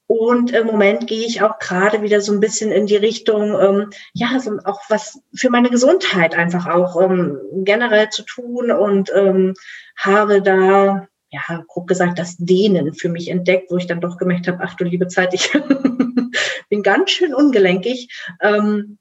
Und 0.07 0.53
im 0.53 0.67
Moment 0.67 1.07
gehe 1.07 1.27
ich 1.27 1.43
auch 1.43 1.59
gerade 1.59 2.03
wieder 2.03 2.21
so 2.21 2.33
ein 2.33 2.41
bisschen 2.41 2.71
in 2.71 2.87
die 2.87 2.97
Richtung, 2.97 3.59
ähm, 3.59 3.91
ja, 4.13 4.39
so 4.39 4.59
auch 4.65 4.81
was 4.89 5.21
für 5.35 5.51
meine 5.51 5.71
Gesundheit 5.71 6.35
einfach 6.35 6.67
auch 6.67 7.01
ähm, 7.01 7.41
generell 7.65 8.11
zu 8.11 8.23
tun 8.23 8.71
und 8.71 9.11
ähm, 9.15 9.55
habe 9.97 10.43
da 10.43 11.09
ja, 11.35 11.65
grob 11.67 11.87
gesagt, 11.87 12.19
das 12.19 12.37
Dehnen 12.37 12.95
für 12.95 13.09
mich 13.09 13.29
entdeckt, 13.29 13.71
wo 13.71 13.77
ich 13.77 13.87
dann 13.87 14.01
doch 14.01 14.17
gemerkt 14.17 14.47
habe, 14.47 14.59
ach 14.63 14.75
du 14.75 14.85
liebe 14.85 15.09
Zeit, 15.09 15.35
ich 15.35 15.51
bin 16.71 16.83
ganz 16.83 17.11
schön 17.11 17.35
ungelenkig. 17.35 18.09
Ähm, 18.41 18.99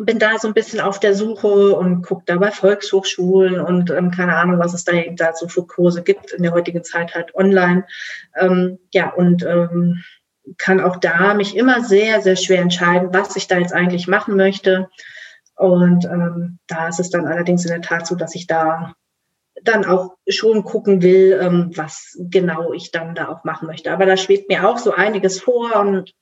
bin 0.00 0.18
da 0.18 0.38
so 0.38 0.48
ein 0.48 0.54
bisschen 0.54 0.80
auf 0.80 1.00
der 1.00 1.14
Suche 1.14 1.74
und 1.74 2.02
gucke 2.02 2.22
da 2.26 2.36
bei 2.36 2.50
Volkshochschulen 2.50 3.58
und 3.58 3.90
ähm, 3.90 4.10
keine 4.10 4.36
Ahnung, 4.36 4.58
was 4.58 4.74
es 4.74 4.84
da, 4.84 4.92
da 5.12 5.32
so 5.34 5.48
für 5.48 5.66
Kurse 5.66 6.02
gibt 6.02 6.32
in 6.32 6.42
der 6.42 6.52
heutigen 6.52 6.84
Zeit 6.84 7.14
halt 7.14 7.34
online. 7.34 7.84
Ähm, 8.38 8.78
ja, 8.92 9.10
und 9.10 9.44
ähm, 9.44 10.04
kann 10.58 10.80
auch 10.80 10.96
da 10.96 11.34
mich 11.34 11.56
immer 11.56 11.82
sehr, 11.82 12.20
sehr 12.20 12.36
schwer 12.36 12.60
entscheiden, 12.60 13.10
was 13.12 13.36
ich 13.36 13.48
da 13.48 13.58
jetzt 13.58 13.72
eigentlich 13.72 14.08
machen 14.08 14.36
möchte. 14.36 14.88
Und 15.56 16.04
ähm, 16.04 16.58
da 16.66 16.88
ist 16.88 17.00
es 17.00 17.10
dann 17.10 17.26
allerdings 17.26 17.64
in 17.64 17.70
der 17.70 17.82
Tat 17.82 18.06
so, 18.06 18.14
dass 18.14 18.34
ich 18.34 18.46
da 18.46 18.94
dann 19.62 19.84
auch 19.84 20.16
schon 20.28 20.64
gucken 20.64 21.02
will, 21.02 21.38
ähm, 21.40 21.70
was 21.74 22.16
genau 22.18 22.72
ich 22.72 22.90
dann 22.90 23.14
da 23.14 23.28
auch 23.28 23.44
machen 23.44 23.66
möchte. 23.66 23.90
Aber 23.90 24.06
da 24.06 24.16
schwebt 24.16 24.48
mir 24.48 24.68
auch 24.68 24.78
so 24.78 24.92
einiges 24.92 25.40
vor 25.40 25.76
und 25.76 26.12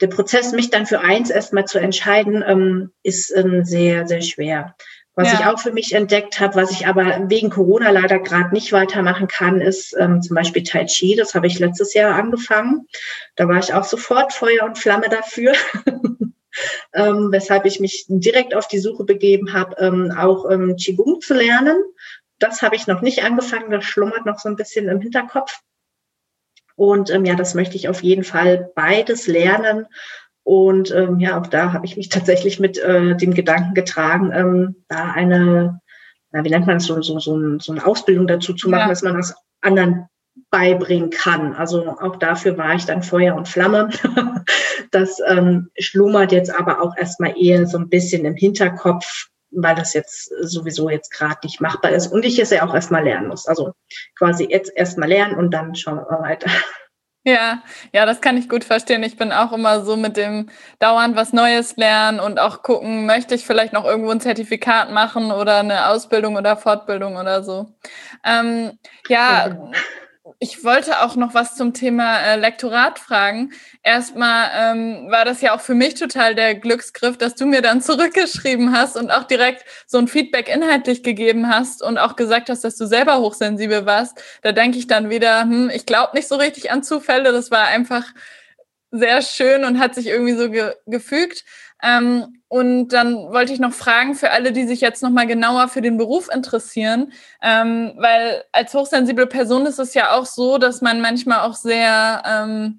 der 0.00 0.08
Prozess, 0.08 0.52
mich 0.52 0.70
dann 0.70 0.86
für 0.86 1.00
eins 1.00 1.30
erstmal 1.30 1.64
zu 1.64 1.78
entscheiden, 1.78 2.44
ähm, 2.46 2.92
ist 3.02 3.34
ähm, 3.34 3.64
sehr, 3.64 4.06
sehr 4.06 4.20
schwer. 4.20 4.74
Was 5.16 5.32
ja. 5.32 5.38
ich 5.38 5.46
auch 5.46 5.60
für 5.60 5.72
mich 5.72 5.92
entdeckt 5.92 6.40
habe, 6.40 6.56
was 6.56 6.72
ich 6.72 6.88
aber 6.88 7.30
wegen 7.30 7.48
Corona 7.48 7.90
leider 7.90 8.18
gerade 8.18 8.52
nicht 8.52 8.72
weitermachen 8.72 9.28
kann, 9.28 9.60
ist 9.60 9.94
ähm, 9.96 10.20
zum 10.20 10.34
Beispiel 10.34 10.64
Tai 10.64 10.86
Chi. 10.86 11.14
Das 11.14 11.34
habe 11.34 11.46
ich 11.46 11.60
letztes 11.60 11.94
Jahr 11.94 12.14
angefangen. 12.16 12.86
Da 13.36 13.46
war 13.48 13.58
ich 13.58 13.72
auch 13.72 13.84
sofort 13.84 14.32
Feuer 14.32 14.64
und 14.64 14.76
Flamme 14.76 15.08
dafür. 15.08 15.52
ähm, 16.94 17.28
weshalb 17.30 17.64
ich 17.64 17.78
mich 17.78 18.06
direkt 18.08 18.56
auf 18.56 18.66
die 18.66 18.80
Suche 18.80 19.04
begeben 19.04 19.52
habe, 19.52 19.76
ähm, 19.78 20.12
auch 20.16 20.50
ähm, 20.50 20.74
Qigong 20.76 21.20
zu 21.20 21.34
lernen 21.34 21.76
das 22.38 22.62
habe 22.62 22.76
ich 22.76 22.86
noch 22.86 23.00
nicht 23.00 23.24
angefangen, 23.24 23.70
das 23.70 23.84
schlummert 23.84 24.26
noch 24.26 24.38
so 24.38 24.48
ein 24.48 24.56
bisschen 24.56 24.88
im 24.88 25.00
Hinterkopf. 25.00 25.60
Und 26.76 27.10
ähm, 27.10 27.24
ja, 27.24 27.34
das 27.34 27.54
möchte 27.54 27.76
ich 27.76 27.88
auf 27.88 28.02
jeden 28.02 28.24
Fall 28.24 28.70
beides 28.74 29.26
lernen. 29.26 29.86
Und 30.42 30.90
ähm, 30.90 31.20
ja, 31.20 31.40
auch 31.40 31.46
da 31.46 31.72
habe 31.72 31.86
ich 31.86 31.96
mich 31.96 32.08
tatsächlich 32.10 32.60
mit 32.60 32.78
äh, 32.78 33.16
dem 33.16 33.34
Gedanken 33.34 33.74
getragen, 33.74 34.32
ähm, 34.32 34.84
da 34.88 35.12
eine, 35.12 35.80
na, 36.32 36.44
wie 36.44 36.50
nennt 36.50 36.66
man 36.66 36.76
es, 36.78 36.84
so, 36.84 37.00
so, 37.00 37.18
so, 37.18 37.58
so 37.58 37.72
eine 37.72 37.86
Ausbildung 37.86 38.26
dazu 38.26 38.54
zu 38.54 38.68
machen, 38.68 38.82
ja. 38.82 38.88
dass 38.88 39.02
man 39.02 39.16
das 39.16 39.34
anderen 39.60 40.08
beibringen 40.50 41.10
kann. 41.10 41.54
Also 41.54 41.88
auch 42.00 42.16
dafür 42.16 42.58
war 42.58 42.74
ich 42.74 42.84
dann 42.84 43.02
Feuer 43.02 43.36
und 43.36 43.48
Flamme. 43.48 43.90
das 44.90 45.20
ähm, 45.26 45.70
schlummert 45.78 46.32
jetzt 46.32 46.52
aber 46.52 46.82
auch 46.82 46.96
erstmal 46.96 47.34
eher 47.40 47.66
so 47.66 47.78
ein 47.78 47.88
bisschen 47.88 48.24
im 48.24 48.34
Hinterkopf, 48.34 49.28
weil 49.56 49.74
das 49.74 49.94
jetzt 49.94 50.30
sowieso 50.40 50.88
jetzt 50.90 51.10
gerade 51.10 51.38
nicht 51.44 51.60
machbar 51.60 51.92
ist 51.92 52.08
und 52.08 52.24
ich 52.24 52.38
es 52.38 52.50
ja 52.50 52.66
auch 52.66 52.74
erstmal 52.74 53.04
lernen 53.04 53.28
muss. 53.28 53.46
Also 53.46 53.72
quasi 54.18 54.46
jetzt 54.50 54.72
erstmal 54.74 55.08
lernen 55.08 55.36
und 55.36 55.50
dann 55.52 55.74
schauen 55.74 55.96
wir 55.96 56.20
weiter. 56.20 56.50
Ja, 57.26 57.62
ja, 57.94 58.04
das 58.04 58.20
kann 58.20 58.36
ich 58.36 58.50
gut 58.50 58.64
verstehen. 58.64 59.02
Ich 59.02 59.16
bin 59.16 59.32
auch 59.32 59.50
immer 59.52 59.82
so 59.82 59.96
mit 59.96 60.18
dem 60.18 60.50
dauernd 60.78 61.16
was 61.16 61.32
Neues 61.32 61.74
lernen 61.78 62.20
und 62.20 62.38
auch 62.38 62.62
gucken, 62.62 63.06
möchte 63.06 63.34
ich 63.34 63.46
vielleicht 63.46 63.72
noch 63.72 63.86
irgendwo 63.86 64.10
ein 64.10 64.20
Zertifikat 64.20 64.90
machen 64.90 65.32
oder 65.32 65.60
eine 65.60 65.88
Ausbildung 65.88 66.36
oder 66.36 66.58
Fortbildung 66.58 67.16
oder 67.16 67.42
so. 67.42 67.66
Ähm, 68.26 68.78
ja, 69.08 69.46
ja 69.46 69.48
genau 69.48 69.72
ich 70.38 70.64
wollte 70.64 71.02
auch 71.02 71.16
noch 71.16 71.34
was 71.34 71.56
zum 71.56 71.72
Thema 71.72 72.20
äh, 72.20 72.36
Lektorat 72.36 72.98
fragen. 72.98 73.52
Erstmal 73.82 74.50
ähm, 74.54 75.10
war 75.10 75.24
das 75.24 75.40
ja 75.40 75.54
auch 75.54 75.60
für 75.60 75.74
mich 75.74 75.94
total 75.94 76.34
der 76.34 76.54
Glücksgriff, 76.54 77.16
dass 77.16 77.34
du 77.34 77.46
mir 77.46 77.62
dann 77.62 77.80
zurückgeschrieben 77.80 78.76
hast 78.76 78.96
und 78.96 79.10
auch 79.10 79.24
direkt 79.24 79.64
so 79.86 79.98
ein 79.98 80.08
Feedback 80.08 80.48
inhaltlich 80.48 81.02
gegeben 81.02 81.48
hast 81.48 81.82
und 81.82 81.98
auch 81.98 82.16
gesagt 82.16 82.50
hast, 82.50 82.64
dass 82.64 82.76
du 82.76 82.86
selber 82.86 83.18
hochsensibel 83.18 83.86
warst. 83.86 84.22
Da 84.42 84.52
denke 84.52 84.78
ich 84.78 84.86
dann 84.86 85.10
wieder, 85.10 85.42
hm, 85.42 85.70
ich 85.70 85.86
glaube 85.86 86.14
nicht 86.14 86.28
so 86.28 86.36
richtig 86.36 86.70
an 86.70 86.82
Zufälle. 86.82 87.32
Das 87.32 87.50
war 87.50 87.66
einfach 87.66 88.04
sehr 88.90 89.22
schön 89.22 89.64
und 89.64 89.78
hat 89.78 89.94
sich 89.94 90.06
irgendwie 90.06 90.34
so 90.34 90.50
ge 90.50 90.74
gefügt. 90.86 91.44
Ähm, 91.82 92.42
und 92.54 92.90
dann 92.90 93.32
wollte 93.32 93.52
ich 93.52 93.58
noch 93.58 93.72
fragen 93.72 94.14
für 94.14 94.30
alle, 94.30 94.52
die 94.52 94.64
sich 94.64 94.80
jetzt 94.80 95.02
noch 95.02 95.10
mal 95.10 95.26
genauer 95.26 95.66
für 95.66 95.80
den 95.80 95.96
Beruf 95.96 96.28
interessieren, 96.32 97.12
ähm, 97.42 97.94
weil 97.96 98.44
als 98.52 98.72
hochsensible 98.72 99.26
Person 99.26 99.66
ist 99.66 99.80
es 99.80 99.92
ja 99.92 100.12
auch 100.12 100.24
so, 100.24 100.58
dass 100.58 100.80
man 100.80 101.00
manchmal 101.00 101.40
auch 101.40 101.54
sehr 101.54 102.22
ähm, 102.24 102.78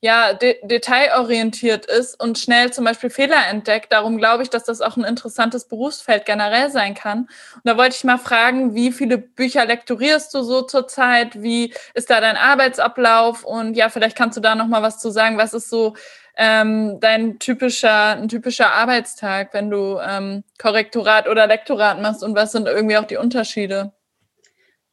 ja, 0.00 0.32
de 0.32 0.56
detailorientiert 0.66 1.84
ist 1.84 2.18
und 2.18 2.38
schnell 2.38 2.72
zum 2.72 2.86
Beispiel 2.86 3.10
Fehler 3.10 3.46
entdeckt. 3.50 3.92
Darum 3.92 4.16
glaube 4.16 4.42
ich, 4.42 4.48
dass 4.48 4.64
das 4.64 4.80
auch 4.80 4.96
ein 4.96 5.04
interessantes 5.04 5.68
Berufsfeld 5.68 6.24
generell 6.24 6.70
sein 6.70 6.94
kann. 6.94 7.28
Und 7.56 7.62
da 7.64 7.76
wollte 7.76 7.96
ich 7.96 8.04
mal 8.04 8.16
fragen, 8.16 8.74
wie 8.74 8.90
viele 8.90 9.18
Bücher 9.18 9.66
lektorierst 9.66 10.32
du 10.32 10.42
so 10.42 10.62
zurzeit? 10.62 11.42
Wie 11.42 11.74
ist 11.92 12.08
da 12.08 12.22
dein 12.22 12.38
Arbeitsablauf? 12.38 13.44
Und 13.44 13.74
ja, 13.76 13.90
vielleicht 13.90 14.16
kannst 14.16 14.38
du 14.38 14.40
da 14.40 14.54
noch 14.54 14.66
mal 14.68 14.80
was 14.80 14.98
zu 14.98 15.10
sagen. 15.10 15.36
Was 15.36 15.52
ist 15.52 15.68
so 15.68 15.94
ähm, 16.40 17.00
dein 17.00 17.38
typischer, 17.38 18.16
ein 18.16 18.28
typischer 18.28 18.72
Arbeitstag, 18.72 19.52
wenn 19.52 19.70
du 19.70 19.98
ähm, 20.02 20.42
Korrektorat 20.58 21.28
oder 21.28 21.46
Lektorat 21.46 22.00
machst 22.00 22.24
und 22.24 22.34
was 22.34 22.52
sind 22.52 22.66
irgendwie 22.66 22.96
auch 22.96 23.04
die 23.04 23.18
Unterschiede? 23.18 23.92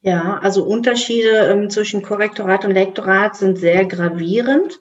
Ja, 0.02 0.38
also 0.42 0.64
Unterschiede 0.64 1.48
ähm, 1.48 1.70
zwischen 1.70 2.02
Korrektorat 2.02 2.66
und 2.66 2.72
Lektorat 2.72 3.34
sind 3.36 3.56
sehr 3.56 3.86
gravierend, 3.86 4.78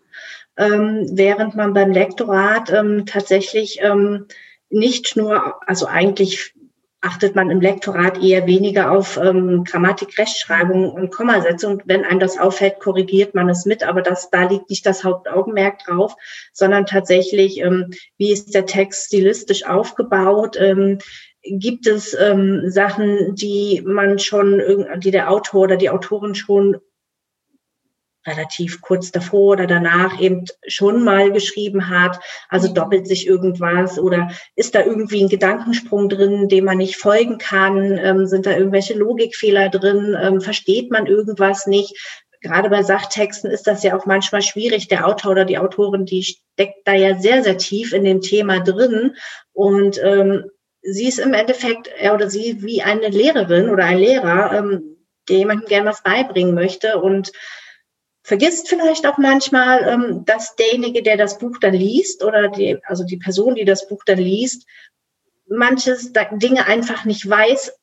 ähm, 0.58 1.08
während 1.13 1.56
man 1.56 1.73
beim 1.73 1.91
Lektorat 1.91 2.69
ähm, 2.71 3.06
tatsächlich 3.06 3.80
ähm, 3.82 4.27
nicht 4.69 5.15
nur, 5.15 5.56
also 5.69 5.88
eigentlich 5.88 6.53
achtet 7.01 7.36
man 7.36 7.51
im 7.51 7.62
Lektorat 7.62 8.21
eher 8.21 8.47
weniger 8.47 8.91
auf 8.91 9.17
ähm, 9.17 9.63
Grammatik, 9.63 10.17
Rechtschreibung 10.17 10.91
und 10.91 11.12
Kommasetzung. 11.12 11.81
Wenn 11.86 12.03
einem 12.03 12.19
das 12.19 12.39
auffällt, 12.39 12.79
korrigiert 12.79 13.36
man 13.36 13.49
es 13.49 13.65
mit, 13.65 13.83
aber 13.83 14.01
das, 14.01 14.29
da 14.31 14.47
liegt 14.47 14.69
nicht 14.69 14.86
das 14.86 15.03
Hauptaugenmerk 15.03 15.79
drauf, 15.79 16.15
sondern 16.53 16.86
tatsächlich, 16.86 17.60
ähm, 17.60 17.91
wie 18.17 18.31
ist 18.31 18.55
der 18.55 18.65
Text 18.65 19.07
stilistisch 19.07 19.65
aufgebaut, 19.65 20.57
ähm, 20.60 20.97
gibt 21.43 21.88
es 21.88 22.15
ähm, 22.19 22.69
Sachen, 22.69 23.36
die 23.36 23.81
man 23.86 24.19
schon, 24.19 24.62
die 24.97 25.12
der 25.12 25.31
Autor 25.31 25.62
oder 25.62 25.77
die 25.77 25.89
Autorin 25.89 26.36
schon 26.36 26.77
relativ 28.27 28.81
kurz 28.81 29.11
davor 29.11 29.53
oder 29.53 29.67
danach 29.67 30.19
eben 30.19 30.45
schon 30.67 31.03
mal 31.03 31.31
geschrieben 31.31 31.89
hat. 31.89 32.19
Also 32.49 32.69
mhm. 32.69 32.75
doppelt 32.75 33.07
sich 33.07 33.25
irgendwas 33.25 33.97
oder 33.97 34.29
ist 34.55 34.75
da 34.75 34.83
irgendwie 34.83 35.23
ein 35.23 35.29
Gedankensprung 35.29 36.09
drin, 36.09 36.49
dem 36.49 36.65
man 36.65 36.77
nicht 36.77 36.97
folgen 36.97 37.37
kann? 37.37 37.97
Ähm, 37.97 38.27
sind 38.27 38.45
da 38.45 38.55
irgendwelche 38.55 38.93
Logikfehler 38.93 39.69
drin? 39.69 40.15
Ähm, 40.21 40.41
versteht 40.41 40.91
man 40.91 41.07
irgendwas 41.07 41.65
nicht? 41.65 41.95
Gerade 42.41 42.69
bei 42.69 42.83
Sachtexten 42.83 43.49
ist 43.49 43.65
das 43.65 43.81
ja 43.83 43.97
auch 43.97 44.05
manchmal 44.05 44.41
schwierig. 44.41 44.87
Der 44.87 45.07
Autor 45.07 45.31
oder 45.31 45.45
die 45.45 45.57
Autorin, 45.57 46.05
die 46.05 46.23
steckt 46.23 46.85
da 46.85 46.93
ja 46.93 47.17
sehr, 47.17 47.43
sehr 47.43 47.57
tief 47.57 47.93
in 47.93 48.03
dem 48.03 48.21
Thema 48.21 48.59
drin 48.59 49.15
und 49.53 49.99
ähm, 50.03 50.45
sie 50.81 51.07
ist 51.07 51.19
im 51.19 51.33
Endeffekt, 51.33 51.89
er 51.97 52.13
oder 52.13 52.29
sie 52.29 52.61
wie 52.61 52.81
eine 52.81 53.09
Lehrerin 53.09 53.69
oder 53.69 53.85
ein 53.85 53.97
Lehrer, 53.97 54.53
ähm, 54.53 54.97
der 55.29 55.37
jemandem 55.37 55.67
gerne 55.67 55.89
was 55.89 56.03
beibringen 56.03 56.53
möchte 56.53 56.99
und 56.99 57.31
vergisst 58.27 58.67
vielleicht 58.67 59.07
auch 59.07 59.17
manchmal, 59.17 59.87
ähm, 59.87 60.25
dass 60.25 60.57
derjenige, 60.57 61.01
der 61.01 61.15
das 61.15 61.37
Buch 61.37 61.59
dann 61.61 61.73
liest 61.73 62.25
oder 62.25 62.49
die, 62.49 62.77
also 62.83 63.05
die 63.05 63.15
Person, 63.15 63.55
die 63.55 63.63
das 63.63 63.87
Buch 63.87 64.03
dann 64.05 64.17
liest, 64.17 64.67
manches 65.47 66.11
Dinge 66.33 66.65
einfach 66.65 67.05
nicht 67.05 67.27
weiß, 67.27 67.79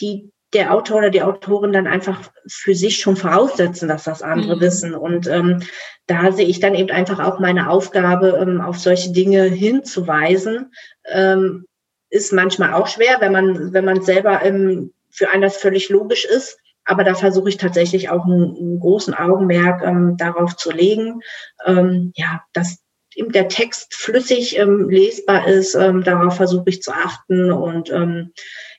die 0.00 0.32
der 0.52 0.74
Autor 0.74 0.98
oder 0.98 1.10
die 1.10 1.22
Autorin 1.22 1.72
dann 1.72 1.86
einfach 1.86 2.28
für 2.48 2.74
sich 2.74 2.98
schon 2.98 3.14
voraussetzen, 3.14 3.86
dass 3.86 4.02
das 4.02 4.20
andere 4.20 4.56
mhm. 4.56 4.60
wissen. 4.60 4.94
Und 4.96 5.28
ähm, 5.28 5.62
da 6.08 6.32
sehe 6.32 6.46
ich 6.46 6.58
dann 6.58 6.74
eben 6.74 6.90
einfach 6.90 7.20
auch 7.20 7.38
meine 7.38 7.70
Aufgabe, 7.70 8.36
ähm, 8.40 8.60
auf 8.60 8.80
solche 8.80 9.12
Dinge 9.12 9.44
hinzuweisen. 9.44 10.72
Ähm, 11.04 11.66
ist 12.10 12.32
manchmal 12.32 12.72
auch 12.72 12.88
schwer, 12.88 13.18
wenn 13.20 13.30
man, 13.30 13.72
wenn 13.72 13.84
man 13.84 14.02
selber 14.02 14.42
ähm, 14.42 14.92
für 15.08 15.30
einen 15.30 15.42
das 15.42 15.58
völlig 15.58 15.88
logisch 15.88 16.24
ist. 16.24 16.58
Aber 16.88 17.04
da 17.04 17.14
versuche 17.14 17.50
ich 17.50 17.58
tatsächlich 17.58 18.08
auch 18.08 18.24
einen, 18.24 18.56
einen 18.56 18.80
großen 18.80 19.12
Augenmerk 19.12 19.82
ähm, 19.84 20.16
darauf 20.16 20.56
zu 20.56 20.70
legen, 20.70 21.20
ähm, 21.66 22.12
ja, 22.16 22.40
dass 22.54 22.78
eben 23.14 23.30
der 23.30 23.48
Text 23.48 23.94
flüssig 23.94 24.58
ähm, 24.58 24.88
lesbar 24.88 25.46
ist. 25.46 25.74
Ähm, 25.74 26.02
darauf 26.02 26.36
versuche 26.36 26.70
ich 26.70 26.82
zu 26.82 26.92
achten 26.92 27.52
und 27.52 27.90
ähm, 27.90 28.32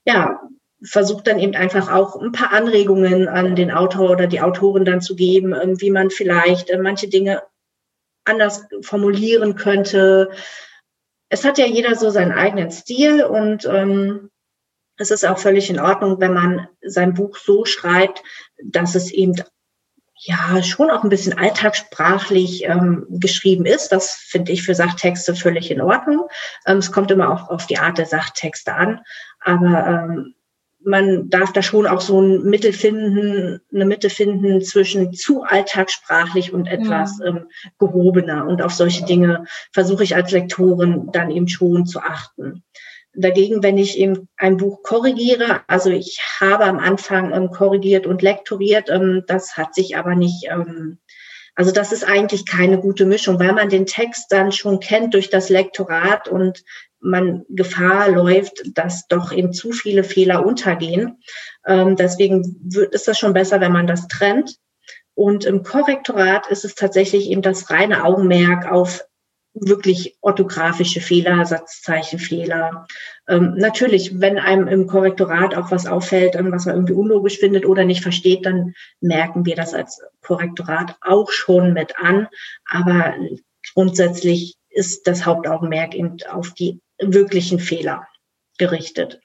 ja, 0.06 0.39
versuche 0.84 1.22
dann 1.22 1.38
eben 1.38 1.54
einfach 1.54 1.93
auch 1.93 2.19
ein 2.19 2.32
paar 2.32 2.52
Anregungen 2.52 3.28
an 3.28 3.56
den 3.56 3.69
Autor 3.69 4.10
oder 4.10 4.26
die 4.26 4.41
Autorin 4.41 4.86
dann 4.86 5.02
zu 5.02 5.15
geben, 5.15 5.54
ähm, 5.54 5.80
wie 5.80 5.91
man 5.91 6.10
vielleicht 6.10 6.72
äh, 6.72 6.80
manche 6.80 7.10
Dinge 7.10 7.43
anders 8.26 8.65
formulieren 8.82 9.56
könnte. 9.56 10.32
Es 11.30 11.45
hat 11.45 11.60
ja 11.60 11.67
jeder 11.67 11.93
so 11.93 12.10
seinen 12.10 12.32
eigenen 12.32 12.72
Stil 12.72 13.24
und 13.24 13.65
ähm, 13.65 14.32
es 14.99 15.12
ist 15.12 15.25
auch 15.25 15.39
völlig 15.39 15.69
in 15.69 15.79
Ordnung, 15.79 16.19
wenn 16.19 16.33
man 16.33 16.67
sein 16.81 17.13
Buch 17.13 17.38
so 17.38 17.65
schreibt, 17.65 18.21
dass 18.62 18.95
es 18.95 19.12
eben 19.12 19.33
ja 20.15 20.62
schon 20.62 20.91
auch 20.91 21.03
ein 21.03 21.09
bisschen 21.09 21.38
alltagssprachlich 21.38 22.65
ähm, 22.65 23.07
geschrieben 23.09 23.65
ist. 23.65 23.89
Das 23.93 24.15
finde 24.15 24.51
ich 24.51 24.63
für 24.63 24.75
Sachtexte 24.75 25.33
völlig 25.33 25.71
in 25.71 25.79
Ordnung. 25.79 26.27
Ähm, 26.67 26.77
es 26.77 26.91
kommt 26.91 27.12
immer 27.12 27.31
auch 27.31 27.49
auf 27.49 27.65
die 27.65 27.77
Art 27.77 27.97
der 27.97 28.05
Sachtexte 28.05 28.73
an, 28.73 28.99
aber 29.39 29.88
ähm, 29.88 30.35
man 30.83 31.29
darf 31.29 31.53
da 31.53 31.62
schon 31.62 31.88
auch 31.88 32.01
so 32.01 32.21
ein 32.21 32.43
Mittel 32.43 32.73
finden, 32.73 33.62
eine 33.73 33.85
Mitte 33.85 34.09
finden 34.09 34.62
zwischen 34.62 35.13
zu 35.13 35.43
alltagssprachlich 35.43 36.53
und 36.53 36.67
etwas 36.67 37.19
ja. 37.19 37.27
ähm, 37.27 37.47
gehobener. 37.79 38.45
Und 38.47 38.62
auf 38.62 38.73
solche 38.73 39.05
Dinge 39.05 39.45
versuche 39.71 40.03
ich 40.03 40.15
als 40.15 40.31
Lektorin 40.31 41.09
dann 41.13 41.31
eben 41.31 41.47
schon 41.47 41.85
zu 41.85 42.01
achten. 42.01 42.63
Dagegen, 43.21 43.63
wenn 43.63 43.77
ich 43.77 43.97
eben 43.97 44.27
ein 44.38 44.58
Buch 44.58 44.84
korrigiere, 44.84 45.62
also 45.67 45.89
ich 45.89 46.19
habe 46.39 46.65
am 46.65 46.79
Anfang 46.79 47.34
ähm, 47.34 47.49
korrigiert 47.49 48.08
und 48.08 48.21
lektoriert, 48.21 48.89
ähm, 48.89 49.23
das 49.27 49.58
hat 49.58 49.75
sich 49.75 49.97
aber 49.97 50.15
nicht, 50.15 50.47
ähm, 50.49 50.99
also 51.55 51.71
das 51.71 51.91
ist 51.91 52.03
eigentlich 52.03 52.45
keine 52.45 52.79
gute 52.79 53.05
Mischung, 53.05 53.39
weil 53.39 53.53
man 53.53 53.69
den 53.69 53.86
Text 53.86 54.32
dann 54.32 54.51
schon 54.51 54.79
kennt 54.79 55.13
durch 55.13 55.29
das 55.29 55.49
Lektorat 55.49 56.27
und 56.27 56.63
man 57.01 57.45
Gefahr 57.49 58.10
läuft, 58.10 58.62
dass 58.77 59.08
doch 59.08 59.32
eben 59.32 59.53
zu 59.53 59.71
viele 59.71 60.03
Fehler 60.03 60.45
untergehen. 60.45 61.21
Ähm, 61.65 61.95
deswegen 61.95 62.60
wird, 62.63 62.93
ist 62.93 63.08
das 63.08 63.17
schon 63.17 63.34
besser, 63.34 63.60
wenn 63.62 63.71
man 63.71 63.88
das 63.88 64.08
trennt. 64.08 64.58
Und 65.13 65.43
im 65.43 65.63
Korrektorat 65.63 66.47
ist 66.47 66.63
es 66.63 66.75
tatsächlich 66.75 67.29
eben 67.29 67.41
das 67.41 67.69
reine 67.69 68.05
Augenmerk 68.05 68.71
auf 68.71 69.03
wirklich 69.62 70.17
orthografische 70.22 71.02
Fehler, 71.02 71.45
Satzzeichenfehler. 71.45 72.88
Ähm, 73.28 73.56
natürlich, 73.58 74.19
wenn 74.19 74.38
einem 74.38 74.67
im 74.67 74.88
Korrektorat 74.88 75.56
auch 75.56 75.72
was 75.72 75.88
auffällt, 75.88 76.36
was 76.36 76.65
man 76.65 76.76
irgendwie 76.76 76.93
unlogisch 76.93 77.38
findet 77.38 77.65
oder 77.65 77.86
nicht 77.86 78.02
versteht, 78.02 78.45
dann 78.45 78.74
merken 79.02 79.45
wir 79.45 79.56
das 79.56 79.74
als 79.74 80.02
Korrektorat 80.22 80.95
auch 81.02 81.32
schon 81.32 81.74
mit 81.74 82.00
an. 82.00 82.28
Aber 82.65 83.13
grundsätzlich 83.74 84.56
ist 84.69 85.08
das 85.08 85.26
Hauptaugenmerk 85.26 85.95
eben 85.95 86.17
auf 86.30 86.54
die 86.54 86.80
wirklichen 87.00 87.60
Fehler 87.60 88.08
gerichtet. 88.58 89.19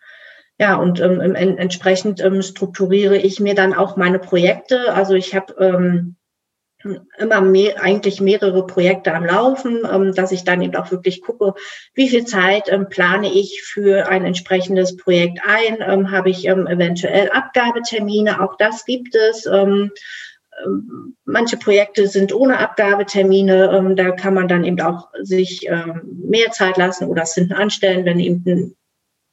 Ja, 0.59 0.77
und 0.77 1.01
ähm, 1.01 1.35
entsprechend 1.35 2.21
ähm, 2.21 2.41
strukturiere 2.41 3.17
ich 3.17 3.41
mir 3.41 3.57
dann 3.57 3.75
auch 3.75 3.97
meine 3.97 4.21
Projekte. 4.21 4.95
Also 4.95 5.15
ich 5.15 5.35
habe 5.35 5.55
ähm, 5.59 6.17
immer 7.19 7.41
mehr, 7.41 7.83
eigentlich 7.83 8.21
mehrere 8.21 8.67
Projekte 8.67 9.15
am 9.15 9.25
Laufen, 9.25 9.83
ähm, 9.91 10.15
dass 10.15 10.33
ich 10.33 10.45
dann 10.45 10.63
eben 10.63 10.77
auch 10.77 10.91
wirklich 10.91 11.23
gucke, 11.23 11.55
wie 11.95 12.09
viel 12.09 12.25
Zeit 12.25 12.71
ähm, 12.71 12.89
plane 12.89 13.33
ich 13.33 13.63
für 13.63 14.09
ein 14.09 14.25
entsprechendes 14.25 14.97
Projekt 14.97 15.41
ein, 15.47 15.79
ähm, 15.81 16.11
habe 16.11 16.31
ich 16.31 16.47
eventuell 16.47 17.31
Abgabetermine, 17.31 18.43
auch 18.43 18.57
das 18.57 18.85
gibt 18.85 19.15
es. 19.15 19.49
Manche 21.25 21.57
Projekte 21.57 22.07
sind 22.07 22.33
ohne 22.33 22.59
Abgabetermine, 22.59 23.95
da 23.97 24.13
kann 24.13 24.35
man 24.35 24.47
dann 24.47 24.63
eben 24.63 24.81
auch 24.81 25.09
sich 25.21 25.69
mehr 26.05 26.53
Zeit 26.53 26.77
lassen 26.77 27.09
oder 27.09 27.23
es 27.23 27.35
hinten 27.35 27.55
anstellen, 27.55 28.05
wenn 28.05 28.21
eben 28.21 28.45
ein 28.47 28.77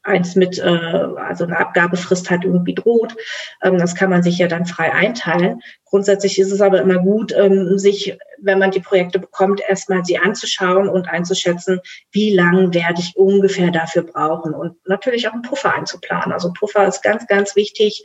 eins 0.03 0.35
mit, 0.35 0.57
äh, 0.57 0.63
also 0.63 1.43
eine 1.43 1.57
Abgabefrist 1.59 2.29
halt 2.29 2.43
irgendwie 2.43 2.73
droht. 2.73 3.15
Ähm, 3.61 3.77
das 3.77 3.95
kann 3.95 4.09
man 4.09 4.23
sich 4.23 4.37
ja 4.37 4.47
dann 4.47 4.65
frei 4.65 4.91
einteilen. 4.93 5.61
Grundsätzlich 5.85 6.39
ist 6.39 6.51
es 6.51 6.61
aber 6.61 6.81
immer 6.81 6.99
gut, 6.99 7.33
ähm, 7.35 7.77
sich, 7.77 8.17
wenn 8.39 8.59
man 8.59 8.71
die 8.71 8.79
Projekte 8.79 9.19
bekommt, 9.19 9.61
erstmal 9.67 10.03
sie 10.05 10.17
anzuschauen 10.17 10.89
und 10.89 11.09
einzuschätzen, 11.09 11.81
wie 12.11 12.33
lang 12.33 12.73
werde 12.73 13.01
ich 13.01 13.15
ungefähr 13.15 13.71
dafür 13.71 14.03
brauchen 14.03 14.53
und 14.53 14.75
natürlich 14.87 15.27
auch 15.27 15.33
einen 15.33 15.41
Puffer 15.43 15.75
einzuplanen. 15.75 16.31
Also 16.31 16.51
Puffer 16.53 16.87
ist 16.87 17.03
ganz, 17.03 17.27
ganz 17.27 17.55
wichtig, 17.55 18.03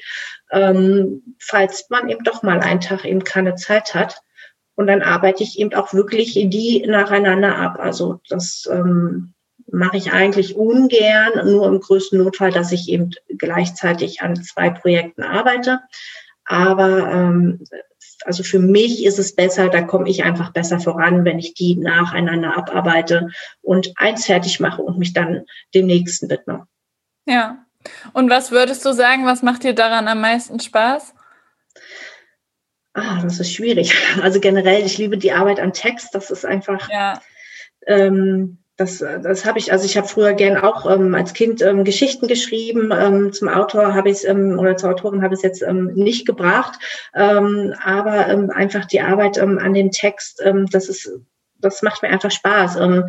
ähm, 0.51 1.37
falls 1.39 1.89
man 1.89 2.09
eben 2.09 2.25
doch 2.25 2.43
mal 2.43 2.61
einen 2.61 2.81
Tag 2.81 3.05
eben 3.05 3.25
keine 3.25 3.55
Zeit 3.55 3.95
hat. 3.95 4.21
Und 4.75 4.89
dann 4.89 5.01
arbeite 5.01 5.43
ich 5.43 5.59
eben 5.59 5.73
auch 5.73 5.95
wirklich 5.95 6.35
die 6.35 6.85
nacheinander 6.87 7.57
ab. 7.57 7.79
Also 7.81 8.21
das 8.29 8.69
ähm, 8.71 9.33
mache 9.71 9.97
ich 9.97 10.13
eigentlich 10.13 10.57
ungern, 10.57 11.51
nur 11.51 11.67
im 11.67 11.81
größten 11.81 12.19
Notfall, 12.19 12.53
dass 12.53 12.73
ich 12.73 12.89
eben 12.89 13.11
gleichzeitig 13.39 14.23
an 14.23 14.37
zwei 14.43 14.71
Projekten 14.71 15.23
arbeite. 15.23 15.81
Aber 16.45 17.11
ähm, 17.11 17.65
also 18.25 18.43
für 18.43 18.59
mich 18.59 19.05
ist 19.05 19.19
es 19.19 19.35
besser, 19.35 19.69
da 19.69 19.83
komme 19.83 20.09
ich 20.09 20.25
einfach 20.25 20.53
besser 20.53 20.81
voran, 20.81 21.25
wenn 21.25 21.39
ich 21.39 21.55
die 21.55 21.77
nacheinander 21.77 22.57
abarbeite 22.57 23.29
und 23.63 23.93
eins 23.97 24.27
fertig 24.27 24.61
mache 24.61 24.83
und 24.83 24.99
mich 24.99 25.13
dann 25.13 25.45
dem 25.75 25.87
nächsten 25.87 26.31
widme. 26.31 26.67
Ja. 27.27 27.65
Und 28.13 28.31
was 28.31 28.51
würdest 28.51 28.85
du 28.85 28.93
sagen, 28.93 29.27
was 29.27 29.43
macht 29.43 29.63
dir 29.63 29.75
daran 29.75 30.09
am 30.09 30.21
meisten 30.21 30.59
Spaß? 30.59 31.15
Ah, 32.95 33.21
das 33.23 33.39
ist 33.39 33.53
schwierig. 33.53 33.95
Also 34.23 34.41
generell, 34.41 34.85
ich 34.85 34.99
liebe 34.99 35.19
die 35.19 35.33
Arbeit 35.33 35.61
am 35.61 35.73
Text. 35.73 36.15
Das 36.15 36.31
ist 36.31 36.47
einfach, 36.47 36.89
ja. 36.91 37.21
ähm, 37.87 38.59
das, 38.77 38.99
das 38.99 39.47
habe 39.47 39.59
ich, 39.59 39.73
also 39.73 39.87
ich 39.87 39.97
habe 39.97 40.07
früher 40.07 40.35
gern 40.35 40.59
auch 40.59 40.91
ähm, 40.91 41.15
als 41.15 41.33
Kind 41.33 41.63
ähm, 41.63 41.85
Geschichten 41.85 42.27
geschrieben. 42.27 42.93
Ähm, 42.93 43.33
zum 43.33 43.49
Autor 43.49 43.95
habe 43.95 44.11
ich 44.11 44.19
es 44.19 44.25
ähm, 44.25 44.59
oder 44.59 44.77
zur 44.77 44.91
Autorin 44.91 45.23
habe 45.23 45.35
ich 45.35 45.39
es 45.39 45.43
jetzt 45.43 45.63
ähm, 45.63 45.95
nicht 45.95 46.27
gebracht. 46.27 46.79
Ähm, 47.15 47.75
aber 47.83 48.29
ähm, 48.29 48.51
einfach 48.51 48.85
die 48.85 49.01
Arbeit 49.01 49.39
ähm, 49.39 49.59
an 49.59 49.73
dem 49.73 49.93
Text, 49.93 50.43
ähm, 50.45 50.67
das 50.67 50.91
ist, 50.91 51.11
das 51.59 51.81
macht 51.81 52.03
mir 52.03 52.11
einfach 52.11 52.31
Spaß, 52.31 52.77
ähm, 52.77 53.09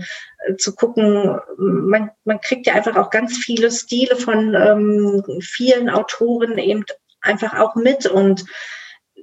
zu 0.58 0.74
gucken. 0.74 1.38
Man, 1.58 2.12
man 2.24 2.40
kriegt 2.40 2.66
ja 2.66 2.74
einfach 2.74 2.96
auch 2.96 3.10
ganz 3.10 3.38
viele 3.38 3.70
Stile 3.70 4.16
von 4.16 4.56
ähm, 4.56 5.42
vielen 5.42 5.90
Autoren 5.90 6.58
eben 6.58 6.86
einfach 7.22 7.60
auch 7.60 7.76
mit 7.76 8.06
und 8.06 8.46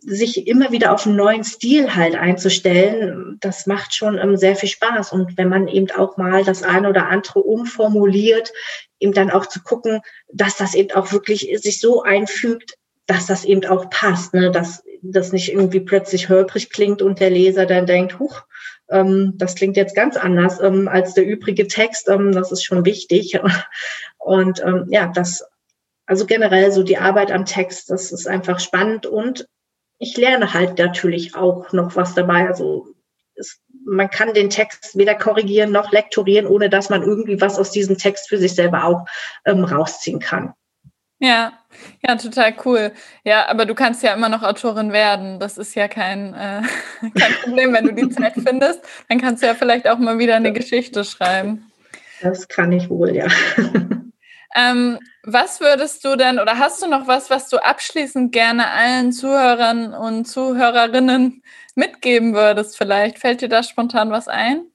sich 0.01 0.47
immer 0.47 0.73
wieder 0.73 0.93
auf 0.93 1.07
einen 1.07 1.17
neuen 1.17 1.45
Stil 1.45 1.95
halt 1.95 2.15
einzustellen, 2.15 3.39
das 3.41 3.67
macht 3.67 3.95
schon 3.95 4.19
ähm, 4.19 4.37
sehr 4.37 4.57
viel 4.57 4.69
Spaß. 4.69 5.13
Und 5.13 5.39
wenn 5.39 5.49
man 5.49 5.69
eben 5.69 5.91
auch 5.91 6.17
mal 6.17 6.45
das 6.45 6.63
eine 6.63 6.89
oder 6.89 7.09
andere 7.09 7.41
umformuliert, 7.41 8.53
eben 9.01 9.13
dann 9.13 9.31
auch 9.31 9.47
zu 9.47 9.63
gucken, 9.63 10.01
dass 10.33 10.57
das 10.57 10.75
eben 10.75 10.93
auch 10.93 11.13
wirklich 11.13 11.49
sich 11.63 11.81
so 11.81 12.03
einfügt, 12.03 12.77
dass 13.07 13.27
das 13.27 13.45
eben 13.45 13.65
auch 13.67 13.91
passt, 13.91 14.35
ne? 14.35 14.51
dass 14.51 14.83
das 15.03 15.33
nicht 15.33 15.53
irgendwie 15.53 15.81
plötzlich 15.81 16.29
holprig 16.29 16.71
klingt 16.71 17.03
und 17.03 17.21
der 17.21 17.31
Leser 17.31 17.67
dann 17.67 17.87
denkt, 17.87 18.19
huch, 18.19 18.43
ähm, 18.89 19.35
das 19.37 19.55
klingt 19.55 19.77
jetzt 19.77 19.95
ganz 19.95 20.17
anders 20.17 20.61
ähm, 20.61 20.89
als 20.89 21.15
der 21.15 21.27
übrige 21.27 21.67
Text. 21.67 22.09
Ähm, 22.09 22.33
das 22.33 22.53
ist 22.53 22.65
schon 22.65 22.85
wichtig. 22.85 23.39
Und 24.19 24.63
ähm, 24.63 24.87
ja, 24.89 25.11
das, 25.15 25.45
also 26.07 26.25
generell 26.25 26.73
so 26.73 26.83
die 26.83 26.97
Arbeit 26.97 27.31
am 27.31 27.45
Text, 27.45 27.91
das 27.91 28.11
ist 28.13 28.27
einfach 28.27 28.59
spannend 28.59 29.05
und 29.05 29.47
ich 29.99 30.17
lerne 30.17 30.53
halt 30.53 30.79
natürlich 30.79 31.35
auch 31.35 31.73
noch 31.73 31.97
was 31.97 32.15
dabei. 32.15 32.47
Also 32.47 32.89
es, 33.35 33.61
man 33.85 34.11
kann 34.11 34.35
den 34.35 34.51
Text 34.51 34.97
weder 34.97 35.15
korrigieren 35.15 35.73
noch 35.73 35.93
lektorieren, 35.93 36.47
ohne 36.47 36.69
dass 36.69 36.91
man 36.91 37.03
irgendwie 37.03 37.41
was 37.41 37.59
aus 37.59 37.71
diesem 37.71 37.99
Text 37.99 38.29
für 38.29 38.39
sich 38.39 38.55
selber 38.55 38.85
auch 38.85 39.07
ähm, 39.45 39.65
rausziehen 39.65 40.21
kann. 40.21 40.55
Ja, 41.21 41.53
ja, 42.07 42.17
total 42.17 42.55
cool. 42.65 42.93
Ja, 43.25 43.49
aber 43.49 43.67
du 43.67 43.75
kannst 43.75 44.03
ja 44.03 44.15
immer 44.15 44.29
noch 44.29 44.43
Autorin 44.43 44.93
werden. 44.93 45.39
Das 45.39 45.59
ist 45.59 45.75
ja 45.75 45.89
kein, 45.89 46.35
äh, 46.35 46.63
kein 47.19 47.33
Problem, 47.43 47.73
wenn 47.73 47.87
du 47.87 47.95
die 47.95 48.09
Zeit 48.11 48.35
findest. 48.35 48.81
Dann 49.09 49.21
kannst 49.21 49.43
du 49.43 49.47
ja 49.47 49.55
vielleicht 49.55 49.89
auch 49.89 49.99
mal 49.99 50.19
wieder 50.19 50.37
eine 50.37 50.53
Geschichte 50.53 51.05
schreiben. 51.05 51.71
Das 52.21 52.49
kann 52.49 52.73
ich 52.73 52.91
wohl, 52.91 53.15
ja. 53.15 53.27
Ähm, 54.55 54.99
was 55.25 55.61
würdest 55.61 56.05
du 56.05 56.17
denn 56.17 56.39
oder 56.39 56.59
hast 56.59 56.83
du 56.83 56.87
noch 56.87 57.09
was, 57.09 57.29
was 57.31 57.49
du 57.49 57.59
abschließend 57.59 58.31
gerne 58.33 58.71
allen 58.71 59.13
Zuhörern 59.13 59.95
und 59.95 60.27
Zuhörerinnen 60.27 61.43
mitgeben 61.75 62.35
würdest? 62.35 62.77
Vielleicht 62.77 63.19
fällt 63.19 63.41
dir 63.41 63.49
da 63.49 63.63
spontan 63.63 64.11
was 64.11 64.29
ein? 64.29 64.67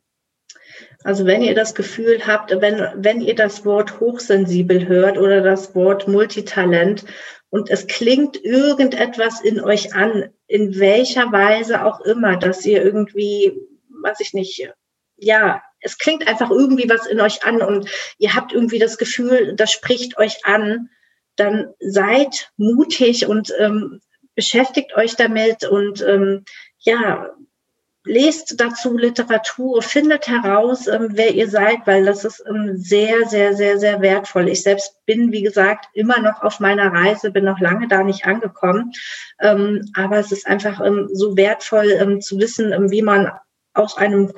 Also 1.03 1.25
wenn 1.25 1.41
ihr 1.41 1.55
das 1.55 1.75
Gefühl 1.75 2.21
habt, 2.27 2.51
wenn, 2.51 2.85
wenn 2.95 3.21
ihr 3.21 3.35
das 3.35 3.63
Wort 3.63 3.99
hochsensibel 3.99 4.87
hört 4.87 5.17
oder 5.17 5.41
das 5.41 5.73
Wort 5.75 6.07
Multitalent 6.07 7.05
und 7.49 7.69
es 7.69 7.87
klingt 7.87 8.43
irgendetwas 8.43 9.41
in 9.41 9.61
euch 9.61 9.95
an, 9.95 10.29
in 10.47 10.77
welcher 10.79 11.31
Weise 11.31 11.85
auch 11.85 12.01
immer, 12.01 12.35
dass 12.37 12.65
ihr 12.65 12.83
irgendwie, 12.83 13.53
weiß 14.03 14.19
ich 14.19 14.33
nicht, 14.33 14.69
ja, 15.15 15.61
es 15.81 15.97
klingt 15.97 16.27
einfach 16.27 16.49
irgendwie 16.49 16.89
was 16.89 17.05
in 17.07 17.19
euch 17.21 17.43
an 17.45 17.61
und 17.61 17.89
ihr 18.17 18.33
habt 18.33 18.53
irgendwie 18.53 18.79
das 18.79 18.97
Gefühl, 18.97 19.55
das 19.55 19.71
spricht 19.71 20.17
euch 20.17 20.45
an, 20.45 20.89
dann 21.35 21.73
seid 21.79 22.51
mutig 22.57 23.27
und 23.27 23.53
ähm, 23.59 24.01
beschäftigt 24.35 24.95
euch 24.95 25.15
damit 25.15 25.65
und 25.65 26.01
ähm, 26.01 26.43
ja, 26.79 27.29
lest 28.05 28.59
dazu 28.59 28.97
Literatur, 28.97 29.81
findet 29.81 30.27
heraus, 30.27 30.87
ähm, 30.87 31.09
wer 31.11 31.33
ihr 31.33 31.49
seid, 31.49 31.85
weil 31.85 32.05
das 32.05 32.23
ist 32.25 32.43
ähm, 32.47 32.77
sehr, 32.77 33.27
sehr, 33.27 33.53
sehr, 33.53 33.77
sehr 33.77 34.01
wertvoll. 34.01 34.47
Ich 34.47 34.63
selbst 34.63 35.05
bin, 35.05 35.31
wie 35.31 35.43
gesagt, 35.43 35.85
immer 35.93 36.19
noch 36.19 36.41
auf 36.41 36.59
meiner 36.59 36.91
Reise, 36.91 37.31
bin 37.31 37.45
noch 37.45 37.59
lange 37.59 37.87
da 37.87 38.03
nicht 38.03 38.25
angekommen. 38.25 38.93
Ähm, 39.41 39.91
aber 39.95 40.17
es 40.17 40.31
ist 40.31 40.47
einfach 40.47 40.83
ähm, 40.83 41.09
so 41.13 41.35
wertvoll 41.35 41.91
ähm, 41.91 42.21
zu 42.21 42.39
wissen, 42.39 42.71
ähm, 42.71 42.89
wie 42.89 43.01
man 43.01 43.31
aus 43.73 43.97
einem 43.97 44.31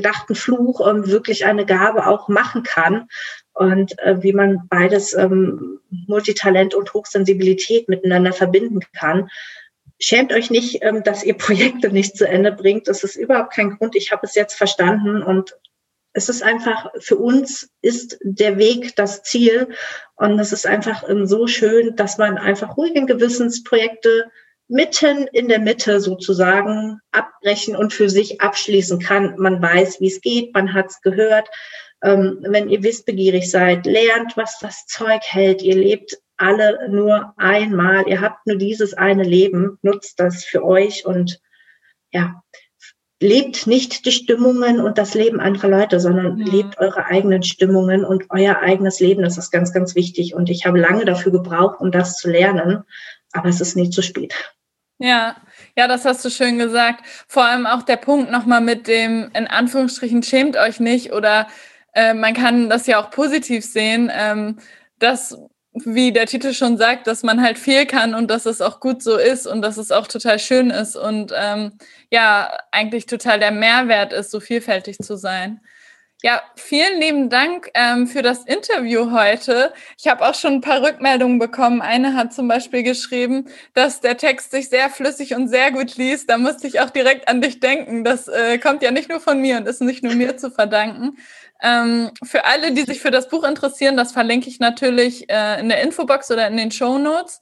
gedachten 0.00 0.34
Fluch 0.34 0.80
wirklich 1.06 1.46
eine 1.46 1.66
Gabe 1.66 2.06
auch 2.06 2.28
machen 2.28 2.62
kann 2.62 3.08
und 3.52 3.98
äh, 3.98 4.22
wie 4.22 4.32
man 4.32 4.62
beides 4.68 5.16
Multitalent 6.06 6.74
und 6.74 6.94
Hochsensibilität 6.94 7.88
miteinander 7.88 8.32
verbinden 8.32 8.80
kann 8.92 9.28
schämt 10.00 10.32
euch 10.32 10.50
nicht, 10.50 10.78
ähm, 10.82 11.02
dass 11.02 11.24
ihr 11.24 11.34
Projekte 11.38 11.90
nicht 11.90 12.16
zu 12.16 12.26
Ende 12.26 12.52
bringt. 12.52 12.88
Das 12.88 13.04
ist 13.04 13.16
überhaupt 13.16 13.52
kein 13.52 13.76
Grund. 13.76 13.96
Ich 13.96 14.12
habe 14.12 14.26
es 14.26 14.34
jetzt 14.34 14.54
verstanden 14.54 15.22
und 15.22 15.56
es 16.12 16.28
ist 16.28 16.42
einfach, 16.42 16.90
für 16.98 17.16
uns 17.16 17.70
ist 17.82 18.18
der 18.22 18.58
Weg 18.58 18.96
das 18.96 19.22
Ziel. 19.22 19.68
Und 20.16 20.38
es 20.38 20.52
ist 20.52 20.66
einfach 20.66 21.08
ähm, 21.08 21.26
so 21.26 21.46
schön, 21.46 21.96
dass 21.96 22.18
man 22.18 22.38
einfach 22.38 22.76
ruhigen 22.76 23.06
Gewissens 23.06 23.62
Projekte 23.62 24.30
mitten 24.68 25.26
in 25.32 25.48
der 25.48 25.58
Mitte 25.58 26.00
sozusagen 26.00 27.00
abbrechen 27.10 27.74
und 27.74 27.92
für 27.92 28.10
sich 28.10 28.40
abschließen 28.40 29.00
kann. 29.00 29.34
Man 29.38 29.60
weiß, 29.60 30.00
wie 30.00 30.08
es 30.08 30.20
geht, 30.20 30.54
man 30.54 30.74
hat 30.74 30.86
es 30.86 31.00
gehört. 31.00 31.48
Ähm, 32.02 32.38
wenn 32.42 32.68
ihr 32.68 32.82
wissbegierig 32.82 33.50
seid, 33.50 33.86
lernt, 33.86 34.36
was 34.36 34.58
das 34.60 34.86
Zeug 34.86 35.22
hält. 35.24 35.62
Ihr 35.62 35.74
lebt 35.74 36.18
alle 36.36 36.88
nur 36.90 37.34
einmal. 37.36 38.06
Ihr 38.06 38.20
habt 38.20 38.46
nur 38.46 38.56
dieses 38.56 38.94
eine 38.94 39.24
Leben. 39.24 39.78
Nutzt 39.82 40.20
das 40.20 40.44
für 40.44 40.64
euch 40.64 41.04
und 41.04 41.40
ja, 42.12 42.40
lebt 43.20 43.66
nicht 43.66 44.06
die 44.06 44.12
Stimmungen 44.12 44.80
und 44.80 44.98
das 44.98 45.14
Leben 45.14 45.40
anderer 45.40 45.68
Leute, 45.68 45.98
sondern 45.98 46.38
ja. 46.38 46.46
lebt 46.46 46.78
eure 46.78 47.06
eigenen 47.06 47.42
Stimmungen 47.42 48.04
und 48.04 48.26
euer 48.30 48.58
eigenes 48.60 49.00
Leben. 49.00 49.22
Das 49.22 49.38
ist 49.38 49.50
ganz, 49.50 49.72
ganz 49.72 49.94
wichtig. 49.94 50.34
Und 50.34 50.50
ich 50.50 50.66
habe 50.66 50.78
lange 50.78 51.04
dafür 51.04 51.32
gebraucht, 51.32 51.80
um 51.80 51.90
das 51.90 52.16
zu 52.16 52.30
lernen. 52.30 52.84
Aber 53.32 53.48
es 53.48 53.60
ist 53.60 53.76
nie 53.76 53.90
zu 53.90 54.02
spät. 54.02 54.34
Ja, 55.00 55.36
ja, 55.76 55.86
das 55.86 56.04
hast 56.04 56.24
du 56.24 56.30
schön 56.30 56.58
gesagt. 56.58 57.04
Vor 57.28 57.44
allem 57.44 57.66
auch 57.66 57.82
der 57.82 57.96
Punkt 57.96 58.30
nochmal 58.32 58.60
mit 58.60 58.88
dem, 58.88 59.30
in 59.34 59.46
Anführungsstrichen, 59.46 60.22
schämt 60.24 60.56
euch 60.56 60.80
nicht 60.80 61.12
oder 61.12 61.46
äh, 61.94 62.14
man 62.14 62.34
kann 62.34 62.68
das 62.68 62.86
ja 62.88 63.00
auch 63.00 63.10
positiv 63.10 63.64
sehen, 63.64 64.10
ähm, 64.12 64.58
dass 64.98 65.36
wie 65.84 66.10
der 66.12 66.26
Titel 66.26 66.52
schon 66.52 66.76
sagt, 66.76 67.06
dass 67.06 67.22
man 67.22 67.40
halt 67.40 67.58
viel 67.58 67.86
kann 67.86 68.14
und 68.14 68.28
dass 68.28 68.46
es 68.46 68.60
auch 68.60 68.80
gut 68.80 69.00
so 69.02 69.16
ist 69.16 69.46
und 69.46 69.62
dass 69.62 69.76
es 69.76 69.92
auch 69.92 70.08
total 70.08 70.40
schön 70.40 70.70
ist 70.70 70.96
und 70.96 71.32
ähm, 71.36 71.72
ja, 72.10 72.50
eigentlich 72.72 73.06
total 73.06 73.38
der 73.38 73.52
Mehrwert 73.52 74.12
ist, 74.12 74.32
so 74.32 74.40
vielfältig 74.40 74.98
zu 74.98 75.16
sein. 75.16 75.60
Ja, 76.24 76.42
vielen 76.56 77.00
lieben 77.00 77.30
Dank 77.30 77.70
ähm, 77.74 78.08
für 78.08 78.22
das 78.22 78.44
Interview 78.44 79.12
heute. 79.12 79.72
Ich 79.96 80.08
habe 80.08 80.26
auch 80.26 80.34
schon 80.34 80.54
ein 80.54 80.60
paar 80.60 80.82
Rückmeldungen 80.82 81.38
bekommen. 81.38 81.80
Eine 81.80 82.14
hat 82.14 82.34
zum 82.34 82.48
Beispiel 82.48 82.82
geschrieben, 82.82 83.46
dass 83.72 84.00
der 84.00 84.16
Text 84.16 84.50
sich 84.50 84.68
sehr 84.68 84.90
flüssig 84.90 85.36
und 85.36 85.46
sehr 85.46 85.70
gut 85.70 85.96
liest. 85.96 86.28
Da 86.28 86.36
musste 86.36 86.66
ich 86.66 86.80
auch 86.80 86.90
direkt 86.90 87.28
an 87.28 87.40
dich 87.40 87.60
denken. 87.60 88.02
Das 88.02 88.26
äh, 88.26 88.58
kommt 88.58 88.82
ja 88.82 88.90
nicht 88.90 89.08
nur 89.08 89.20
von 89.20 89.40
mir 89.40 89.58
und 89.58 89.68
ist 89.68 89.80
nicht 89.80 90.02
nur 90.02 90.14
mir 90.16 90.36
zu 90.36 90.50
verdanken. 90.50 91.18
Ähm, 91.62 92.10
für 92.24 92.44
alle, 92.44 92.72
die 92.72 92.82
sich 92.82 93.00
für 93.00 93.12
das 93.12 93.28
Buch 93.28 93.44
interessieren, 93.44 93.96
das 93.96 94.10
verlinke 94.10 94.48
ich 94.48 94.58
natürlich 94.58 95.30
äh, 95.30 95.60
in 95.60 95.68
der 95.68 95.82
Infobox 95.82 96.32
oder 96.32 96.48
in 96.48 96.56
den 96.56 96.72
Show 96.72 96.98
Notes. 96.98 97.40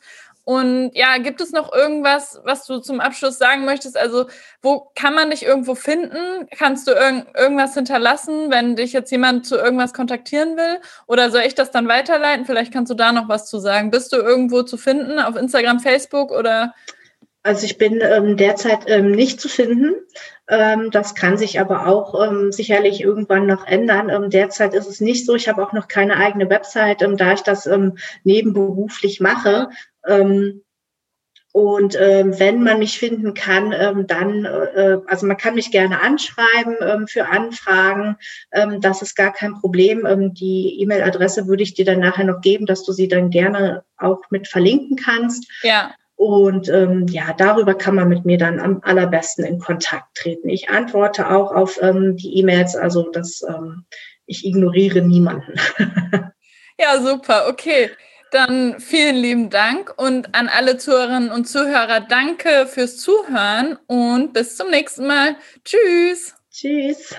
Und 0.48 0.92
ja, 0.94 1.18
gibt 1.18 1.40
es 1.40 1.50
noch 1.50 1.72
irgendwas, 1.74 2.40
was 2.44 2.66
du 2.66 2.78
zum 2.78 3.00
Abschluss 3.00 3.36
sagen 3.36 3.64
möchtest? 3.64 3.98
Also, 3.98 4.26
wo 4.62 4.92
kann 4.94 5.12
man 5.12 5.30
dich 5.30 5.44
irgendwo 5.44 5.74
finden? 5.74 6.46
Kannst 6.56 6.86
du 6.86 6.92
irg 6.92 7.26
irgendwas 7.36 7.74
hinterlassen, 7.74 8.48
wenn 8.48 8.76
dich 8.76 8.92
jetzt 8.92 9.10
jemand 9.10 9.44
zu 9.44 9.56
irgendwas 9.56 9.92
kontaktieren 9.92 10.56
will? 10.56 10.78
Oder 11.08 11.32
soll 11.32 11.40
ich 11.40 11.56
das 11.56 11.72
dann 11.72 11.88
weiterleiten? 11.88 12.46
Vielleicht 12.46 12.72
kannst 12.72 12.92
du 12.92 12.94
da 12.94 13.10
noch 13.10 13.28
was 13.28 13.50
zu 13.50 13.58
sagen. 13.58 13.90
Bist 13.90 14.12
du 14.12 14.18
irgendwo 14.18 14.62
zu 14.62 14.76
finden 14.76 15.18
auf 15.18 15.34
Instagram, 15.34 15.80
Facebook 15.80 16.30
oder? 16.30 16.72
Also 17.42 17.64
ich 17.64 17.76
bin 17.76 18.00
ähm, 18.00 18.36
derzeit 18.36 18.80
ähm, 18.86 19.10
nicht 19.10 19.40
zu 19.40 19.48
finden. 19.48 19.94
Ähm, 20.48 20.92
das 20.92 21.16
kann 21.16 21.36
sich 21.36 21.58
aber 21.58 21.88
auch 21.88 22.24
ähm, 22.24 22.52
sicherlich 22.52 23.00
irgendwann 23.00 23.46
noch 23.46 23.66
ändern. 23.66 24.10
Ähm, 24.10 24.30
derzeit 24.30 24.74
ist 24.74 24.86
es 24.86 25.00
nicht 25.00 25.26
so. 25.26 25.34
Ich 25.34 25.48
habe 25.48 25.64
auch 25.64 25.72
noch 25.72 25.88
keine 25.88 26.16
eigene 26.16 26.48
Website, 26.50 27.02
ähm, 27.02 27.16
da 27.16 27.32
ich 27.32 27.42
das 27.42 27.68
nebenberuflich 28.22 29.20
mache. 29.20 29.70
Und 31.52 31.94
wenn 31.94 32.62
man 32.62 32.78
mich 32.78 32.98
finden 32.98 33.32
kann, 33.32 33.70
dann, 34.06 34.44
äh, 34.44 34.98
also 35.06 35.26
man 35.26 35.38
kann 35.38 35.54
mich 35.54 35.70
gerne 35.70 36.02
anschreiben 36.02 37.08
für 37.08 37.28
Anfragen. 37.28 38.16
das 38.80 39.00
ist 39.02 39.16
gar 39.16 39.32
kein 39.32 39.54
Problem. 39.54 40.06
die 40.34 40.80
E-Mail-Adresse 40.82 41.46
würde 41.46 41.62
ich 41.62 41.74
dir 41.74 41.86
dann 41.86 42.00
nachher 42.00 42.24
noch 42.24 42.42
geben, 42.42 42.66
dass 42.66 42.84
du 42.84 42.92
sie 42.92 43.08
dann 43.08 43.30
gerne 43.30 43.84
auch 43.96 44.20
mit 44.30 44.48
verlinken 44.48 44.96
kannst. 44.96 45.50
Ja. 45.62 45.94
Und 46.16 46.70
ähm, 46.70 47.06
ja, 47.08 47.34
darüber 47.36 47.74
kann 47.74 47.94
man 47.94 48.08
mit 48.08 48.24
mir 48.24 48.38
dann 48.38 48.58
am 48.58 48.80
allerbesten 48.82 49.44
in 49.44 49.58
Kontakt 49.58 50.16
treten. 50.16 50.48
Ich 50.48 50.70
antworte 50.70 51.30
auch 51.30 51.52
auf 51.52 51.78
ähm, 51.82 52.16
die 52.16 52.38
E-Mails, 52.38 52.74
also 52.74 53.10
das, 53.10 53.42
ähm, 53.46 53.84
ich 54.24 54.46
ignoriere 54.46 55.02
niemanden. 55.02 55.54
ja, 56.80 57.00
super, 57.02 57.48
okay. 57.50 57.90
Dann 58.30 58.80
vielen 58.80 59.16
lieben 59.16 59.50
Dank 59.50 59.94
und 59.96 60.34
an 60.34 60.48
alle 60.48 60.78
Zuhörerinnen 60.78 61.30
und 61.30 61.46
Zuhörer 61.46 62.00
danke 62.00 62.66
fürs 62.66 62.98
Zuhören 62.98 63.78
und 63.86 64.32
bis 64.32 64.56
zum 64.56 64.70
nächsten 64.70 65.06
Mal. 65.06 65.36
Tschüss. 65.64 66.34
Tschüss. 66.50 67.14